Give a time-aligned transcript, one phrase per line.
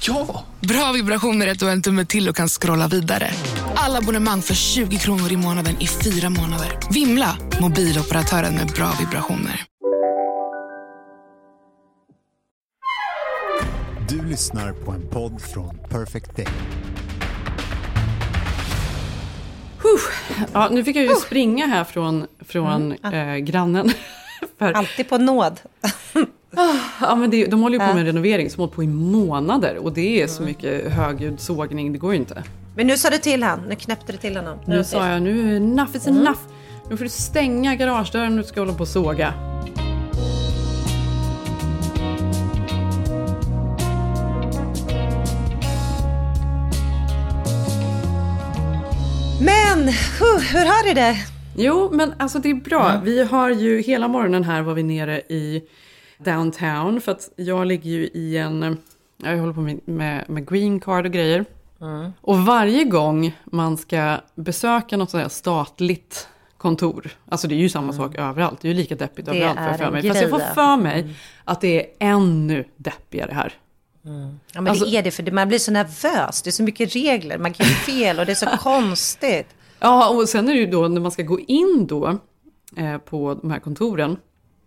[0.00, 0.44] Ja!
[0.60, 3.30] Bra vibrationer är att du har en tumme till och kan scrolla vidare.
[3.74, 6.78] Alla abonnemang för 20 kronor i månaden i fyra månader.
[6.90, 7.36] Vimla!
[7.60, 9.64] Mobiloperatören med bra vibrationer.
[14.08, 16.46] Du lyssnar på en podd från Perfect Day.
[20.52, 23.90] Ja, nu fick jag ju springa här från, från eh, grannen.
[24.58, 25.60] För, Alltid på nåd.
[27.00, 29.76] Ja, men det, de håller ju på med en renovering som hållit på i månader
[29.76, 32.42] och det är så mycket högljudd sågning, det går ju inte.
[32.76, 34.58] Men nu sa du till han, nu knäppte du till honom.
[34.66, 36.40] Nu sa jag, nu är enough is enough.
[36.90, 39.34] Nu får du stänga garagedörren och du ska hålla på och såga.
[49.40, 49.88] Men,
[50.52, 51.16] hur har du det?
[51.56, 53.00] Jo, men alltså det är bra.
[53.04, 55.62] Vi har ju hela morgonen här var vi nere i
[56.18, 58.78] downtown för att jag ligger ju i en,
[59.16, 61.44] jag håller på med, med, med green card och grejer.
[62.20, 67.68] Och varje gång man ska besöka något sånt här statligt kontor, alltså det är ju
[67.68, 69.40] samma sak överallt, det är ju lika deppigt Mm.
[69.40, 70.08] Det överallt för en mig.
[70.08, 71.14] Fast jag får för mig
[71.44, 73.52] att det är ännu deppigare här.
[74.02, 74.10] Ja,
[74.60, 76.42] men Alltså- det är det, för man blir så nervös.
[76.42, 79.46] Det är så mycket regler, man kan göra fel och det är så konstigt.
[79.80, 82.18] Ja, och sen är det ju då när man ska gå in då
[82.76, 84.16] eh, på de här kontoren.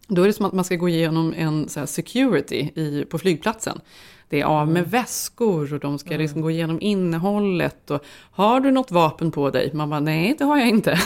[0.10, 3.82] Då är det som att man ska gå igenom en så security i, på flygplatsen.
[4.30, 7.92] Det är av med väskor och de ska liksom gå igenom innehållet.
[7.92, 9.72] Och, har du något vapen på dig?
[9.74, 11.00] Man bara, nej det har jag inte.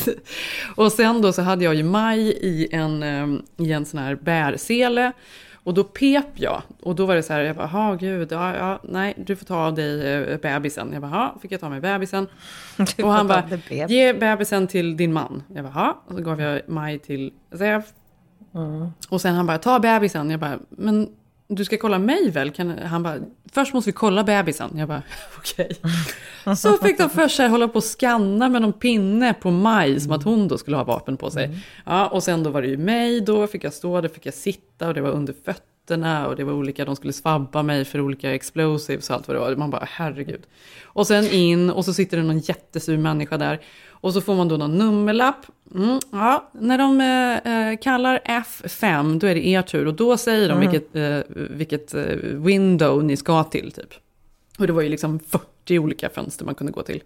[0.76, 4.14] och sen då så hade jag ju Maj i en, eh, i en sån här
[4.14, 5.12] bärsele.
[5.54, 6.62] Och då pep jag.
[6.82, 9.46] Och då var det så här, jag bara, "Jaha, gud, ja, ja, nej, du får
[9.46, 10.92] ta av dig eh, bebisen.
[10.92, 12.26] Jag bara, "Ja." fick jag ta med bebisen.
[13.02, 13.42] Och han bara,
[13.88, 15.42] ge bebisen till din man.
[15.54, 17.82] Jag bara, "Ja." Och så gav jag Maj till Zev.
[19.08, 20.30] Och sen han bara, ta bebisen.
[20.30, 21.08] Jag bara, men
[21.48, 22.50] du ska kolla mig väl?
[22.50, 23.18] Kan, han bara,
[23.52, 24.70] först måste vi kolla bebisen.
[24.78, 25.02] Jag bara,
[25.38, 25.76] okej.
[26.56, 30.12] Så fick de först här hålla på och scanna med någon pinne på Maj, som
[30.12, 31.58] att hon då skulle ha vapen på sig.
[31.84, 34.34] Ja, och sen då var det ju mig då, fick jag stå där, fick jag
[34.34, 38.00] sitta och det var under fötterna och det var olika, de skulle svabba mig för
[38.00, 39.56] olika explosives och allt vad det var.
[39.56, 40.42] Man bara, herregud.
[40.84, 43.60] Och sen in och så sitter det någon jättesur människa där.
[44.06, 45.46] Och så får man då någon nummerlapp.
[45.74, 49.86] Mm, ja, när de eh, eh, kallar F5, då är det er tur.
[49.86, 51.18] Och då säger de vilket, eh,
[51.50, 52.02] vilket eh,
[52.32, 53.94] window ni ska till, typ.
[54.58, 57.02] Och det var ju liksom 40 olika fönster man kunde gå till.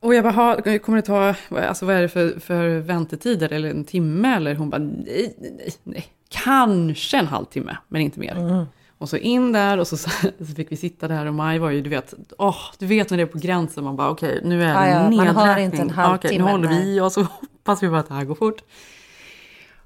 [0.00, 3.52] Och jag bara, "Ha, kommer det ta, alltså vad är det för, för väntetider?
[3.52, 4.36] Eller en timme?
[4.36, 6.04] Eller hon bara, nej, nej, nej, nej.
[6.28, 8.66] Kanske en halvtimme, men inte mer.
[9.00, 10.10] Och så in där och så, så
[10.56, 13.22] fick vi sitta där och Maj var ju, du vet, åh, du vet när det
[13.22, 15.64] är på gränsen, man bara okej, nu är det Ja, ja, en man har nedräkning.
[15.64, 18.14] inte en Ja, okej, nu halvtimme, håller vi och så hoppas vi bara att det
[18.14, 18.62] här går fort.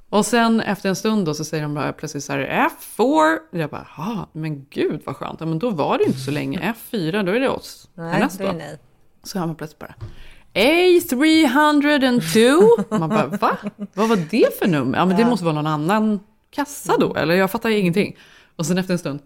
[0.09, 3.37] Och sen efter en stund då så säger de bara plötsligt så här F4.
[3.51, 5.41] Jag bara, ja men gud vad skönt.
[5.41, 6.59] Ja, men då var det ju inte så länge.
[6.91, 8.79] F4, då är det oss Nej, det är nej.
[9.23, 9.95] Så hör man plötsligt bara
[10.55, 12.99] A302.
[12.99, 13.57] Man bara, va?
[13.95, 14.99] Vad var det för nummer?
[14.99, 16.21] Ja, men det måste vara någon annan
[16.51, 18.17] kassa då, eller jag fattar ingenting.
[18.57, 19.21] Och sen efter en stund,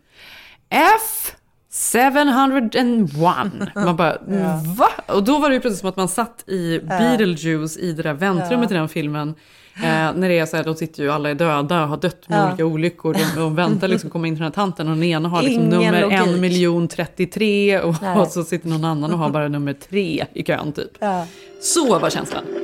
[1.73, 3.71] F701.
[3.75, 4.17] Man bara,
[4.77, 4.89] va?
[5.07, 8.13] Och då var det ju precis som att man satt i Beetlejuice i det där
[8.15, 9.35] väntrummet i den filmen.
[9.77, 9.83] Eh,
[10.15, 12.39] när det är så här, de sitter ju alla är döda och har dött med
[12.39, 12.49] Ja.
[12.49, 13.15] olika olyckor.
[13.15, 15.63] De, de väntar liksom komma in till den här tanten och den ena har liksom
[15.65, 16.21] Ingen nummer logik.
[16.35, 20.43] 1 miljon 33 och, och så sitter någon annan och har bara nummer 3 i
[20.45, 20.91] kön typ.
[20.99, 21.27] Ja.
[21.63, 22.45] Så var känslan.
[22.45, 22.61] Number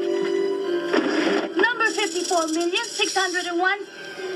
[2.01, 3.79] 54,601.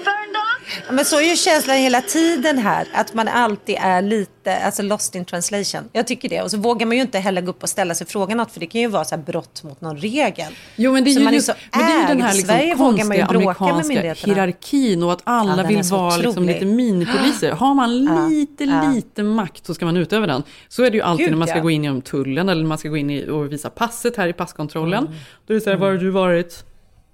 [0.05, 0.48] Ferndog.
[0.87, 4.83] Ja, Men så är ju känslan hela tiden här, att man alltid är lite alltså
[4.83, 5.89] lost in translation.
[5.93, 6.43] Jag tycker det.
[6.43, 8.61] Och så vågar man ju inte heller gå upp och ställa sig frågan något, för
[8.61, 10.53] det kan ju vara så här brott mot någon regel.
[10.76, 12.49] Jo, men det är ju, man är så men det är ju den här liksom
[12.49, 16.65] Sverige vågar man ju konstiga amerikanska hierarkin och att alla Ja, vill vara liksom lite
[16.65, 17.53] minipoliser.
[17.53, 20.43] Har man lite, lite makt så ska man utöva den.
[20.69, 21.62] Så är det ju alltid Gud, när man ska ja.
[21.62, 24.32] gå in genom tullen eller när man ska gå in och visa passet här i
[24.32, 25.06] passkontrollen.
[25.06, 25.19] Mm.
[25.47, 26.65] Då är det så här, var har du varit?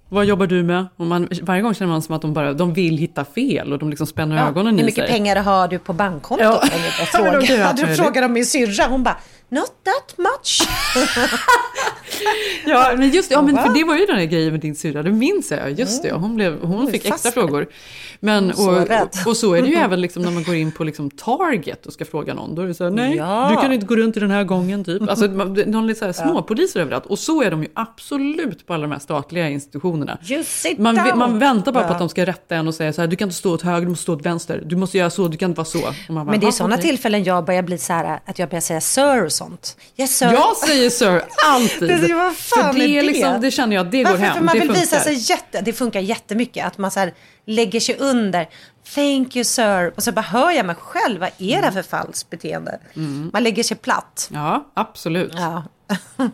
[0.09, 0.85] Vad jobbar du med?
[0.97, 3.79] Och man, varje gång känner man som att de bara de vill hitta fel och
[3.79, 5.13] de liksom spänner ögonen Hur i mycket sig.
[5.13, 6.45] pengar har du på bankkontot?
[6.45, 6.63] Ja.
[6.63, 6.69] Ja.
[6.99, 9.17] Jag Ja, frågar, du frågar om min syrra, hon bara
[9.49, 10.61] Not that much.
[12.65, 14.75] Ja, men just det, ja, men för det var ju den här grejen med din
[14.75, 15.71] syrra, det minns jag.
[15.79, 17.67] Just det, hon, blev, hon fick extra frågor.
[18.19, 21.09] Men, och, och så är det ju även liksom när man går in på liksom
[21.11, 22.55] Target och ska fråga någon.
[22.55, 23.47] Då är det så här, nej, Ja.
[23.55, 25.01] du kan inte gå runt i den här gången typ.
[25.09, 27.05] Alltså, någon lite så här småpoliser överallt.
[27.05, 30.17] Och så är de ju absolut på alla de här statliga institutionerna.
[30.77, 31.93] Man, man väntar bara på Ja.
[31.93, 33.81] att de ska rätta en och säga så här, du kan inte stå åt höger,
[33.81, 34.63] du måste stå åt vänster.
[34.65, 35.79] Du måste göra så, du kan inte vara så.
[36.09, 38.49] Bara, Men det är "Ja, sådana okej." tillfällen jag börjar bli så här att jag
[38.49, 39.77] börjar säga sir sånt.
[39.97, 40.25] Yes sir.
[40.25, 41.89] Jag säger sir alltid.
[42.01, 43.07] Det- vad fan för det, är det?
[43.07, 44.23] liksom, det känner jag, det går Varför?
[44.25, 44.33] hem.
[44.35, 44.81] För man det vill funkar.
[44.81, 45.61] visa sig jätte...
[45.61, 46.65] Det funkar jättemycket.
[46.67, 47.13] Att man så här
[47.45, 48.49] lägger sig under.
[48.95, 49.93] Thank you sir.
[49.95, 51.19] Och så bara hör jag mig själv.
[51.19, 52.79] Vad är det för falskt beteende?
[53.33, 54.29] Man lägger sig platt.
[54.33, 55.33] Ja, absolut.
[55.35, 55.63] Ja.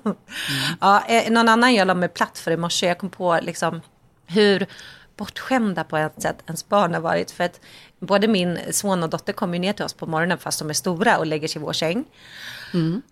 [0.82, 2.88] ja, eh, någon annan jag la mig platt för i morse.
[2.88, 3.82] Jag kom på liksom
[4.28, 4.66] hur
[5.18, 7.32] bortskämda på ett sätt ens barn har varit.
[7.32, 7.60] För att
[8.00, 10.74] både min son och dotter kommer ju ner till oss på morgonen fast de är
[10.74, 12.06] stora och lägger sig i vår säng.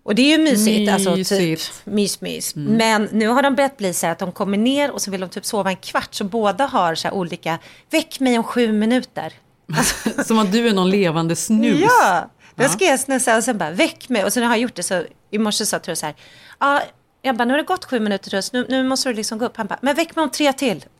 [0.02, 1.82] Och det är ju mysigt, alltså typ Mysigt.
[1.84, 2.54] mys, mys.
[2.56, 5.20] Men nu har de börjat bli så här att de kommer ner och så vill
[5.20, 6.14] de typ sova en kvart.
[6.14, 7.58] Så båda har så här olika,
[7.90, 9.32] väck mig om sju minuter.
[9.76, 11.80] Alltså, Som att du är någon levande snus.
[11.80, 14.24] Ja, då ska jag snusa och sen bara väck mig.
[14.24, 16.14] Och sen har jag gjort det så i morse sa Tror så här,
[16.60, 16.82] ja,
[17.22, 19.44] jag bara nu har det gått sju minuter Truls, nu, nu måste du liksom gå
[19.44, 19.56] upp.
[19.56, 20.84] Han bara, men väck mig om tre till.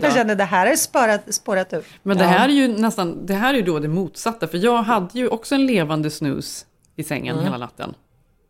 [0.00, 1.84] Jag kände det här är sparat, spårat ur.
[2.02, 4.48] Men det här är ju nästan, det här är ju då det motsatta.
[4.48, 7.94] För jag hade ju också en levande snus i sängen hela natten.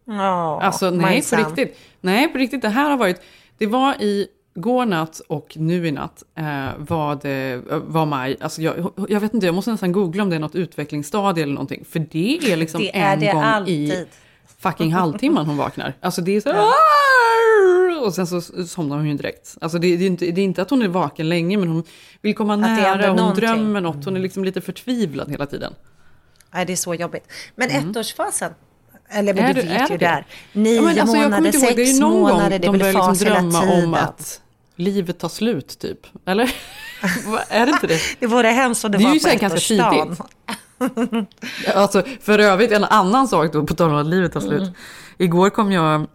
[0.04, 1.78] Ja, Alltså nej, på riktigt.
[2.00, 2.62] Nej, på riktigt.
[2.62, 3.20] Det här har varit,
[3.58, 8.36] det var i går natt och nu i natt eh, var det, var maj.
[8.40, 11.54] Alltså jag, jag vet inte, jag måste nästan googla om det är något utvecklingsstadie eller
[11.54, 11.84] någonting.
[11.90, 14.06] För det är liksom Det är en det gång i alltid.
[14.58, 15.94] fucking halvtimman hon vaknar.
[16.00, 19.56] Alltså det är så här, och sen så somnar hon ju direkt.
[19.60, 21.84] Alltså det, det, är inte, det är inte att hon är vaken länge, men hon
[22.22, 23.44] vill komma händer nära, hon någonting.
[23.44, 25.72] drömmer något, hon är liksom lite förtvivlad hela tiden.
[26.54, 27.28] Nej, det är så jobbigt.
[27.54, 28.52] Men ettårsfasen,
[29.10, 29.50] eller men Mm.
[29.50, 30.04] Är du vet är ju det?
[30.04, 30.26] det är.
[30.52, 32.70] Nio Ja, men alltså, månader, inte ihåg, sex det är någon månader, det är de
[32.72, 33.84] väl börjar fas liksom hela drömma tiden.
[33.84, 34.40] om att
[34.76, 35.98] livet tar slut typ.
[36.26, 36.44] Eller?
[37.48, 38.00] Är det inte det?
[38.20, 40.16] Det vore hemskt om det, Det var på ettårsdagen.
[41.74, 44.72] Alltså, för övrigt, en annan sak då, på tal om att livet tar slut.
[45.18, 46.06] Igår kom jag,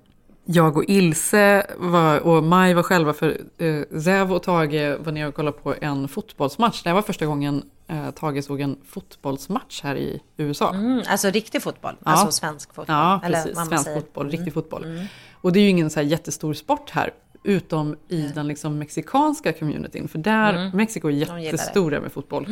[0.52, 5.28] jag och Ilse var, och Maj var själva för eh, Zev och Tage var nere
[5.28, 6.84] och kollade på en fotbollsmatch.
[6.84, 10.74] Det här var första gången eh, Tage såg en fotbollsmatch här i USA.
[10.74, 12.12] Mm, alltså riktig fotboll, Ja.
[12.12, 12.96] alltså svensk fotboll.
[12.96, 13.56] Ja, eller precis.
[13.58, 13.98] Svensk säger.
[13.98, 14.02] Mm.
[14.04, 14.86] fotboll, riktig fotboll.
[15.34, 17.12] Och det är ju ingen så jättestor sport här,
[17.44, 20.08] utom i den liksom mexikanska communityn.
[20.08, 21.26] För där, Mexiko är Mm.
[21.28, 21.32] det.
[21.32, 21.44] Mm.
[21.44, 22.48] jättestora med fotboll.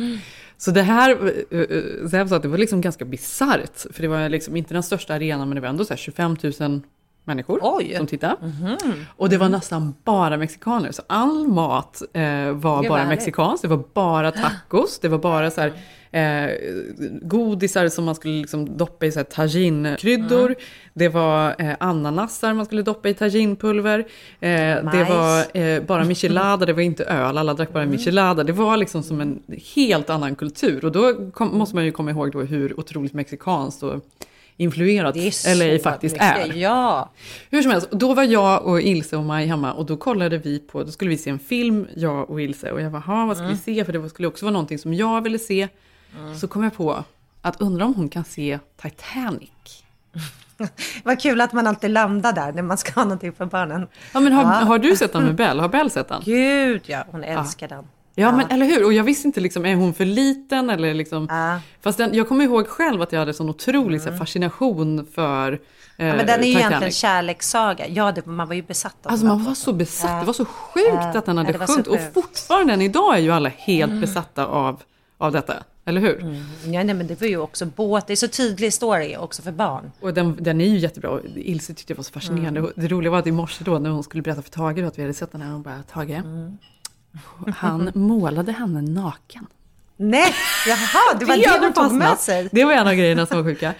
[0.56, 3.86] Så det här, uh, uh, Zev sa att det var liksom ganska bisarrt.
[3.92, 6.36] För det var liksom inte den största arenan, men det var ändå så här 25
[6.60, 6.80] 000
[7.28, 7.94] människor Oj.
[7.96, 8.36] som tittade.
[8.42, 8.76] Mhm.
[9.16, 10.92] Och det var nästan bara mexikaner.
[10.92, 12.22] Så all mat eh,
[12.52, 13.62] var Gud, bara mexikansk.
[13.62, 14.98] Det var bara tacos.
[14.98, 15.72] Det var bara så här,
[16.10, 16.50] eh,
[17.22, 20.46] godisar som man skulle liksom doppa i så här taginkryddor.
[20.46, 20.54] Mm.
[20.94, 23.98] Det var eh, ananasar man skulle doppa i taginpulver.
[24.40, 24.50] Eh,
[24.92, 27.38] det var eh, bara michelada, det var inte öl.
[27.38, 27.96] Alla drack bara Mm.
[27.96, 28.44] michelada.
[28.44, 29.42] Det var liksom som en
[29.74, 30.84] helt annan kultur.
[30.84, 34.04] Och då kom, måste man ju komma ihåg då hur otroligt mexikanskt och
[34.60, 35.16] influerat
[35.46, 36.36] LA faktiskt mycket.
[36.36, 36.52] är.
[36.54, 37.10] Ja,
[37.50, 40.58] Hur som helst, då var jag och Ilse och Maj hemma och då kollade vi
[40.58, 42.72] på, då skulle vi se en film, jag och Ilse.
[42.72, 43.84] Och jag "Ha, vad ska vi se?
[43.84, 45.68] För det skulle också vara någonting som jag ville se.
[46.40, 47.04] Så kom jag på
[47.42, 49.50] att undra om hon kan se Titanic.
[51.04, 53.86] vad kul att man alltid landar där när man ska ha någonting för barnen.
[54.14, 54.48] Ja, men har, Ja.
[54.48, 55.60] har du sett den med Bell?
[55.60, 56.22] Har Bell sett den?
[56.24, 57.84] Gud ja, hon älskar den.
[58.18, 58.84] Ja, men eller hur?
[58.84, 61.28] Och jag visste inte, liksom, är hon för liten eller liksom...
[61.82, 65.52] Fast den, jag kommer ihåg själv att jag hade sån otrolig så här, fascination för
[65.96, 66.96] eh, Ja, men den är ju egentligen Titanic.
[66.96, 67.88] kärlekssaga.
[67.88, 70.20] Ja, det, man var ju besatt av Alltså man var så besatt, Ja.
[70.20, 71.18] det var så sjukt Ja.
[71.18, 71.86] att den hade Ja, sjungit.
[71.86, 74.82] Och fortfarande än idag är ju alla helt besatta av,
[75.18, 75.54] av detta.
[75.84, 76.44] Eller hur?
[76.64, 78.06] Ja, nej, men det var ju också båt.
[78.06, 79.90] Det är så tydlig story också för barn.
[80.00, 81.20] Och den, den är ju jättebra.
[81.36, 82.60] Ilse tyckte det var så fascinerande.
[82.60, 82.72] Mm.
[82.74, 84.98] Det roliga var att i morse då när hon skulle berätta för Tage då, att
[84.98, 86.58] vi hade sett den här, hon bara Tage, Mm.
[87.56, 89.46] Han målade henne naken.
[89.96, 90.34] Nej,
[90.66, 92.48] jaha, det var det, hade hon tog med sig.
[92.52, 93.74] Det var en av grejerna som var sjuka.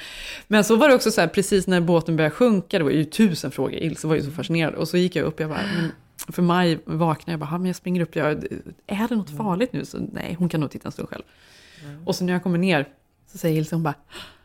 [0.46, 3.04] Men så var det också så här, precis när båten började sjunka, det var ju
[3.04, 4.74] tusen frågor, Ilse var ju så fascinerad.
[4.74, 5.92] Och så gick jag upp, jag bara, men,
[6.28, 8.44] för Maj vaknade, jag bara, "Ja, men jag springer upp, jag,
[8.86, 9.84] är det något farligt nu?
[9.84, 11.22] Så nej, hon kan nog titta en stund själv.
[12.04, 12.88] Och så när jag kommer ner
[13.32, 13.94] så säger Ilse, hon bara,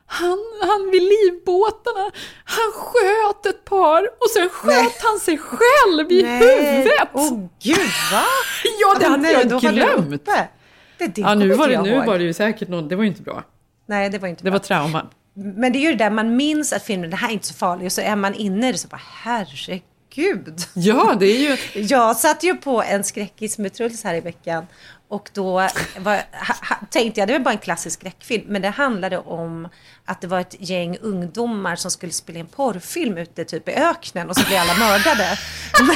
[0.06, 2.12] han, han vid livbåtarna,
[2.44, 7.10] han sköt ett par och sen sköt han sig själv i huvudet.
[7.14, 7.32] Åh
[7.64, 7.78] gud,
[8.12, 8.24] va?
[8.82, 10.26] Ja, det hade nej, jag det glömt.
[10.26, 12.06] Det, det Ja, nu var, det, nu ihåg.
[12.06, 13.44] var det ju säkert någon, det var ju inte bra.
[13.86, 14.60] Nej, det var inte Det bra.
[14.60, 15.08] var trauma.
[15.34, 17.54] Men det är ju det där man minns att filmen, det här är inte så
[17.54, 17.86] farligt.
[17.86, 20.60] Och så är man inne i det så bara, herregud.
[20.74, 21.82] Ja, det är ju...
[21.82, 24.68] Jag satt ju på en skräckis med Truls här i veckan.
[25.14, 25.52] Och då
[26.00, 29.68] var, ha, ha, tänkte jag, det var bara en klassisk skräckfilm, men det handlade om
[30.06, 34.30] att det var ett gäng ungdomar som skulle spela en porrfilm ute typ i öknen
[34.30, 35.40] och så blev alla mördade.
[35.88, 35.96] Men,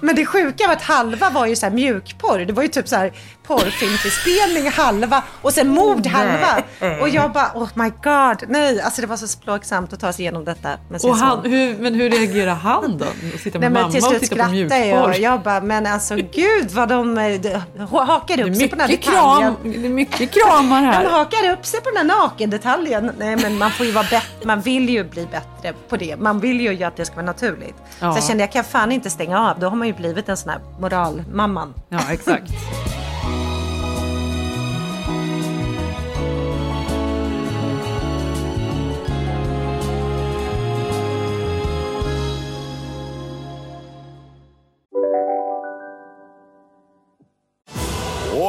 [0.00, 2.38] men det sjuka var att halva var ju så här mjukporr.
[2.38, 3.12] Det var ju typ så här
[3.46, 6.62] porrfilmsinspelning halva och sen mord halva.
[7.00, 10.22] Och jag bara, oh my god, nej, alltså det var så plågsamt att ta sig
[10.22, 13.06] igenom detta med Och han, hur, men hur reagerar han då?
[13.38, 14.76] Sitta med Nej, mamma och titta på mjukporr?
[14.86, 15.18] jag.
[15.18, 18.96] Jag bara, men alltså gud vad de, eh, de är upp sig på den här
[18.96, 19.54] detaljen.
[19.56, 21.04] kram, det är mycket kramar De här.
[21.04, 23.12] hakar upp sig på den här nakendetaljen.
[23.18, 24.46] Nej, men man får ju vara bättre.
[24.46, 26.16] Man vill ju bli bättre på det.
[26.16, 27.76] Man vill ju att det ska vara naturligt.
[28.00, 28.12] Ja.
[28.12, 29.58] Så jag kände, jag kan fan inte stänga av.
[29.58, 31.74] Då har man ju blivit en sån här moralmamman.
[31.88, 32.52] Ja, exakt.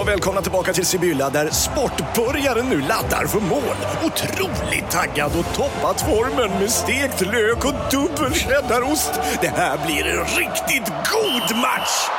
[0.09, 3.75] Välkomna tillbaka till Sibylla där sportbörjaren nu laddar för mål.
[4.03, 9.11] Otroligt taggad och toppat formen med stekt lök och dubbel cheddarost.
[9.41, 12.09] Det här blir en riktigt god match!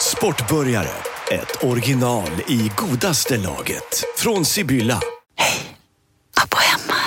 [0.00, 0.90] Sportbörjare,
[1.30, 4.04] ett original i godaste laget.
[4.16, 5.00] Från Sibylla.
[6.42, 7.00] Abbo hemma.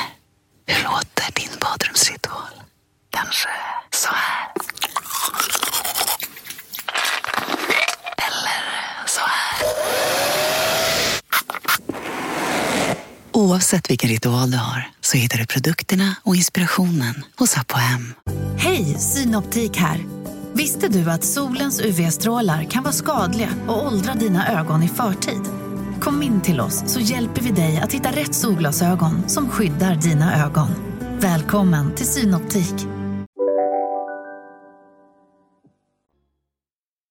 [0.68, 2.53] Hur låter din badrumsritual?
[3.10, 3.50] Kanske
[3.94, 4.48] så här?
[8.18, 9.68] Eller så här?
[13.34, 18.14] Oavsett vilken ritual du har så hittar du produkterna och inspirationen hos Apohem.
[18.58, 20.06] Hej, Synoptik här.
[20.54, 25.42] Visste du att solens UV-strålar kan vara skadliga och åldra dina ögon i förtid?
[26.02, 30.46] Kom in till oss så hjälper vi dig att hitta rätt solglasögon som skyddar dina
[30.46, 30.70] ögon.
[31.20, 32.88] Välkommen till Synoptik.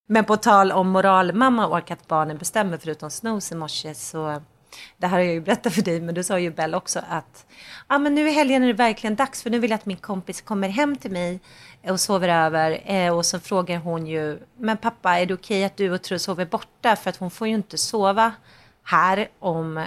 [0.08, 4.42] Men på tal om moralmamma och att barnen bestämmer förutom snooze i morse så
[4.96, 7.46] det här har jag ju berättat för dig men du sa ju Bell också att
[7.88, 9.96] ja men nu i helgen är det verkligen dags för nu vill jag att min
[9.96, 11.40] kompis kommer hem till mig
[11.88, 15.76] och sover över eh, och så frågar hon ju men pappa är det okej att
[15.76, 18.32] du och Tro sover borta för att hon får ju inte sova
[18.84, 19.86] här om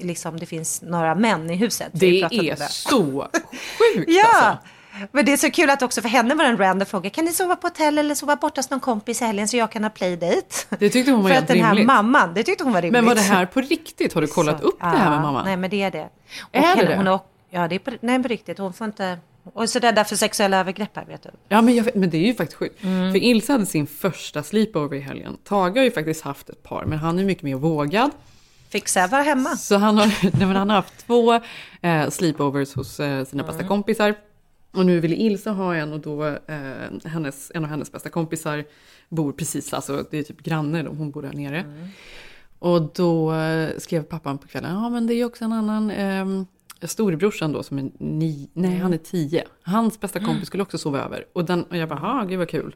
[0.00, 1.88] liksom det finns några män i huset.
[1.92, 3.28] Det är så
[3.94, 4.24] sjukt Ja!
[4.26, 4.68] alltså.
[5.12, 7.10] Men det är så kul att också för henne var det en random fråga.
[7.10, 9.70] Kan ni sova på hotell eller sova borta hos någon kompis i helgen så jag
[9.72, 10.76] kan ha playdate?
[10.78, 11.86] Det tyckte hon var För helt att den här rimligt.
[11.86, 12.92] mamman, det tyckte hon var rimligt.
[13.02, 14.12] Men var det här på riktigt?
[14.14, 15.44] Har du kollat upp det här med Ja, mamma?
[15.44, 16.08] Nej men det är det.
[16.42, 16.96] Och Är det henne, det?
[16.96, 17.20] Hon har,
[17.50, 18.58] ja det är på, nej, på riktigt.
[18.58, 19.18] Hon får inte...
[19.52, 21.30] Och så det är därför sexuella övergrepp här vet du.
[21.48, 22.82] Ja men, jag men det är ju faktiskt sjukt.
[22.84, 23.12] Mm.
[23.12, 25.36] För Ilse hade sin första sleepover i helgen.
[25.44, 28.10] Tage har ju faktiskt haft ett par men han är mycket mer vågad.
[28.68, 29.56] Fick Säv vara hemma.
[29.56, 31.34] Så han har, nej, men han har haft två
[31.82, 33.68] eh, sleepovers hos eh, sina bästa Mm.
[33.68, 34.14] kompisar.
[34.74, 38.64] Och nu ville Ilse ha en och då eh, hennes, en av hennes bästa kompisar
[39.08, 41.58] bor precis, alltså det är typ granne, hon bor där nere.
[41.58, 41.88] Mm.
[42.58, 46.26] Och då eh, skrev pappan på kvällen, ja men det är också en annan, eh,
[46.86, 49.44] storebrorsan då som är ni, nej han är tio.
[49.62, 51.24] Hans bästa kompis skulle också sova över.
[51.32, 52.74] Och, den, och jag bara, ha gud vad kul.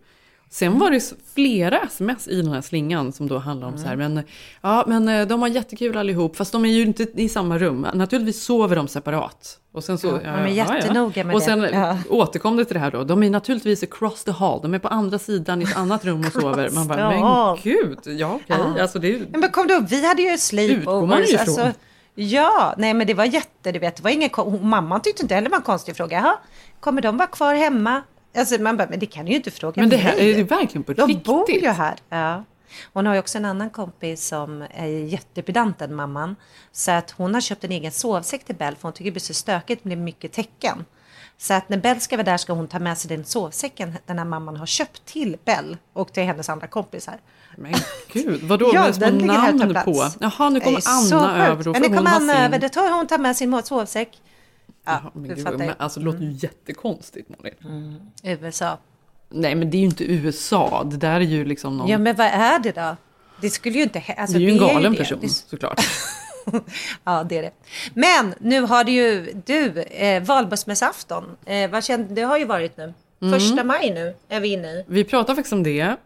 [0.51, 3.97] Sen var det flera sms i den här slingan som då handlar om så här,
[3.97, 4.23] men,
[4.63, 7.87] ja, men eh, de har jättekul allihop, fast de är ju inte i samma rum.
[7.95, 9.59] Naturligtvis sover de separat.
[9.73, 11.45] Och sen så, Ja, de är jättenoga med Och det.
[11.47, 11.99] sen Ja.
[12.11, 14.89] återkom det till det här då, de är naturligtvis across the hall, de är på
[14.89, 16.71] andra sidan i ett annat rum och sover.
[16.71, 18.57] Man bara, men gud, ja okej.
[18.77, 18.83] Ja.
[18.83, 21.35] Alltså, det är, ju- Men kom du vi hade ju Utgår man ju sleepovers.
[21.41, 21.73] Alltså,
[22.15, 24.31] ja, nej men det var jätte, du vet, det var ingen,
[24.63, 26.17] mamman tyckte inte heller det var en konstig fråga.
[26.17, 26.37] Jaha,
[26.81, 28.03] kommer de vara kvar hemma?
[28.37, 30.31] Alltså man bara, men det kan du ju inte fråga men det här mig.
[30.33, 31.25] är det verkligen på De riktigt.
[31.25, 31.95] bor ju här.
[32.09, 32.45] Ja.
[32.93, 36.37] Hon har ju också en annan kompis som är jättepedant än mamman.
[36.73, 39.21] Så att hon har köpt en egen sovsäck till Bell för hon tycker det blir
[39.21, 40.85] så stökigt med mycket tecken.
[41.39, 44.19] Så att när Bell ska vara där ska hon ta med sig den sovsäcken den
[44.19, 47.15] här mamman har köpt till Bell och till hennes andra kompisar.
[47.57, 47.75] Men
[48.13, 49.93] gud, vadå Ja, med små den ligger här namn på?
[49.93, 50.17] plats.
[50.21, 51.65] Jaha, nu Det kommer Anna över.
[51.65, 54.21] Då Men nu kommer Anna över, det tar hon tar med sin sovsäck.
[54.89, 55.75] Ja, Ja, men gud, men, ju.
[55.79, 57.55] alltså, det låter ju jättekonstigt Malin.
[57.65, 57.95] Mm.
[58.43, 58.79] USA.
[59.31, 61.89] Nej men det är ju inte USA, det där är ju liksom någon...
[61.89, 62.97] Ja men vad är det då?
[63.41, 64.03] Det skulle ju inte...
[64.17, 64.99] Alltså, det är ju en galen det.
[64.99, 65.81] person Det- såklart.
[67.05, 67.51] Ja, det är det.
[67.95, 71.25] Men nu har du ju, du, eh, valborgsmässoafton.
[71.47, 72.95] Eh, vad kände, det har ju varit nu.
[73.23, 73.41] Mm.
[73.41, 74.85] Första maj nu är vi inne i.
[74.89, 75.97] Vi pratar faktiskt om det,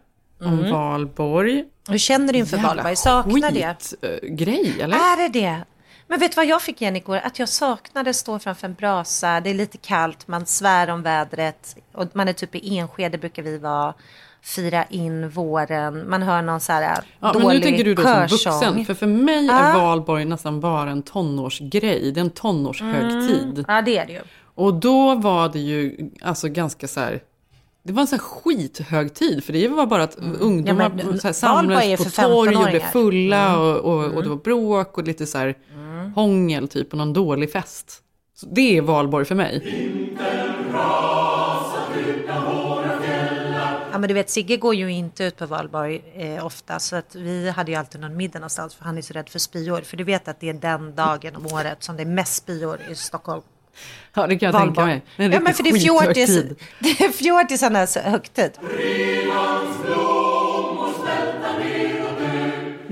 [0.41, 0.71] om Mm.
[0.71, 1.65] valborg.
[1.89, 2.95] Hur känner du inför valborg?
[2.95, 3.75] Saknar det?
[4.21, 4.97] skitgrej, eller?
[4.97, 5.63] Är det det?
[6.07, 7.19] Men vet du vad jag fick igen igår?
[7.23, 9.39] Att jag saknade att stå framför en brasa.
[9.39, 11.75] Det är lite kallt, man svär om vädret.
[11.93, 13.93] Och man är typ i Enskede brukar vi vara.
[14.41, 16.09] Fira in våren.
[16.09, 18.53] Man hör någon så här Ja, dålig men nu tänker du då som körsång.
[18.53, 18.85] vuxen.
[18.85, 19.53] För för mig Ja.
[19.59, 22.11] är valborg nästan bara en tonårsgrej.
[22.11, 23.43] Det är en tonårshögtid.
[23.59, 23.65] Mm.
[23.67, 24.21] Ja, det är det ju.
[24.55, 27.21] Och då var det ju alltså ganska så här
[27.83, 32.03] Det var en sån här skithögtid, för det var bara att ungdomar Ja, men samlades
[32.03, 32.91] på torg och blev 15-åringar.
[32.91, 35.55] fulla och, och, och det var bråk och lite så här
[36.15, 37.99] hångel typ och någon dålig fest.
[38.35, 39.61] Så det är valborg för mig.
[43.91, 47.15] Ja, men du vet, Sigge går ju inte ut på valborg eh, ofta, så att
[47.15, 49.81] vi hade ju alltid någon middag någonstans, för han är så rädd för spyor.
[49.81, 52.79] För du vet att det är den dagen om året som det är mest spyor
[52.91, 53.41] i Stockholm.
[54.13, 55.05] Ja, det kan jag tänka mig.
[55.15, 56.55] En Ja, men för det är fjortis, skithögtid.
[56.79, 58.51] det är fjortisarnas högtid.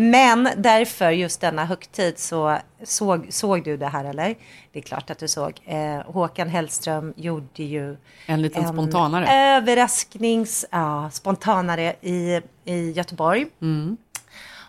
[0.02, 4.36] Men därför, just denna högtid, så såg, såg du det här eller?
[4.72, 5.62] Det är klart att du såg.
[5.66, 9.28] Eh, Håkan Hellström gjorde ju En liten spontanare.
[9.56, 13.46] överrasknings, ja, spontanare i, i Göteborg.
[13.62, 13.98] Mm.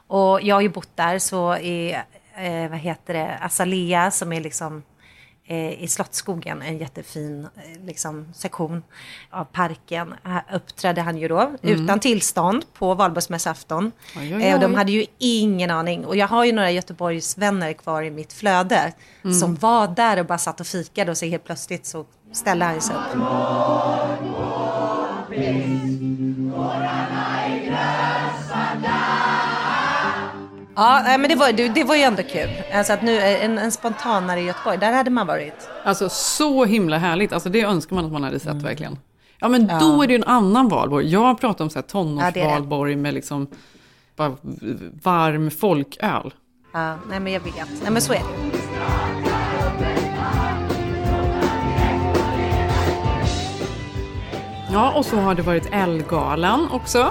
[0.06, 1.92] Och jag har ju bott där, så i,
[2.36, 4.82] eh, vad heter det, Azalea som är liksom
[5.54, 8.82] i Slottsskogen, en jättefin eh, liksom, sektion
[9.30, 13.92] av parken, här uppträdde han ju då utan tillstånd på valborgsmässoafton.
[14.42, 16.04] Eh, och de hade ju ingen aning.
[16.04, 18.92] Och jag har ju några Göteborgsvänner kvar i mitt flöde
[19.40, 22.80] som var där och bara satt och fikade och så helt plötsligt så ställde han
[22.80, 23.02] sig upp.
[30.76, 32.50] Ja, men det var, det, var ju ändå kul.
[32.74, 35.68] Alltså att nu, en, en spontanare i Göteborg, där hade man varit.
[35.84, 37.32] Alltså så himla härligt.
[37.32, 38.98] Alltså det önskar man att man hade sett verkligen.
[39.38, 41.08] Ja men då är det ju en annan valborg.
[41.08, 43.46] Jag pratar om så här Ja, tonårsvalborg med liksom
[44.16, 44.36] bara
[45.02, 46.34] varm folköl.
[46.72, 47.82] Ja, nej men jag vet.
[47.82, 48.58] Nej men så är det.
[54.72, 57.10] Ja, och så har det varit Ellegalan också.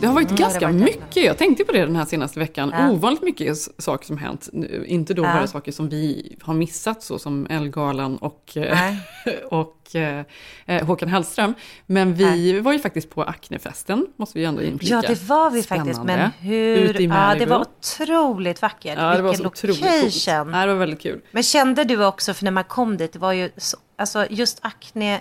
[0.00, 1.24] Det har varit Mm, ganska varit mycket.
[1.24, 2.72] Jag tänkte på det den här senaste veckan.
[2.76, 2.90] Ja.
[2.90, 4.48] Ovanligt mycket saker som hänt.
[4.86, 5.32] Inte då Ja.
[5.34, 8.56] bara saker som vi har missat, så som Ellegalan och,
[9.50, 10.24] och eh,
[10.66, 11.54] eh, Håkan Hellström.
[11.86, 14.94] Men vi var ju faktiskt på Acnefesten, måste vi ändå inflika.
[14.94, 16.04] Ja, det var vi faktiskt.
[16.04, 16.30] Men Spännande.
[16.40, 17.00] hur...
[17.00, 18.98] Ja, det var otroligt vackert.
[18.98, 19.92] Ja, det var Vilken otroligt coolt.
[20.04, 20.52] location.
[20.54, 21.20] Ja, det var väldigt kul.
[21.30, 24.58] Men kände du också, för när man kom dit, det var ju så, alltså just
[24.62, 25.20] Acne,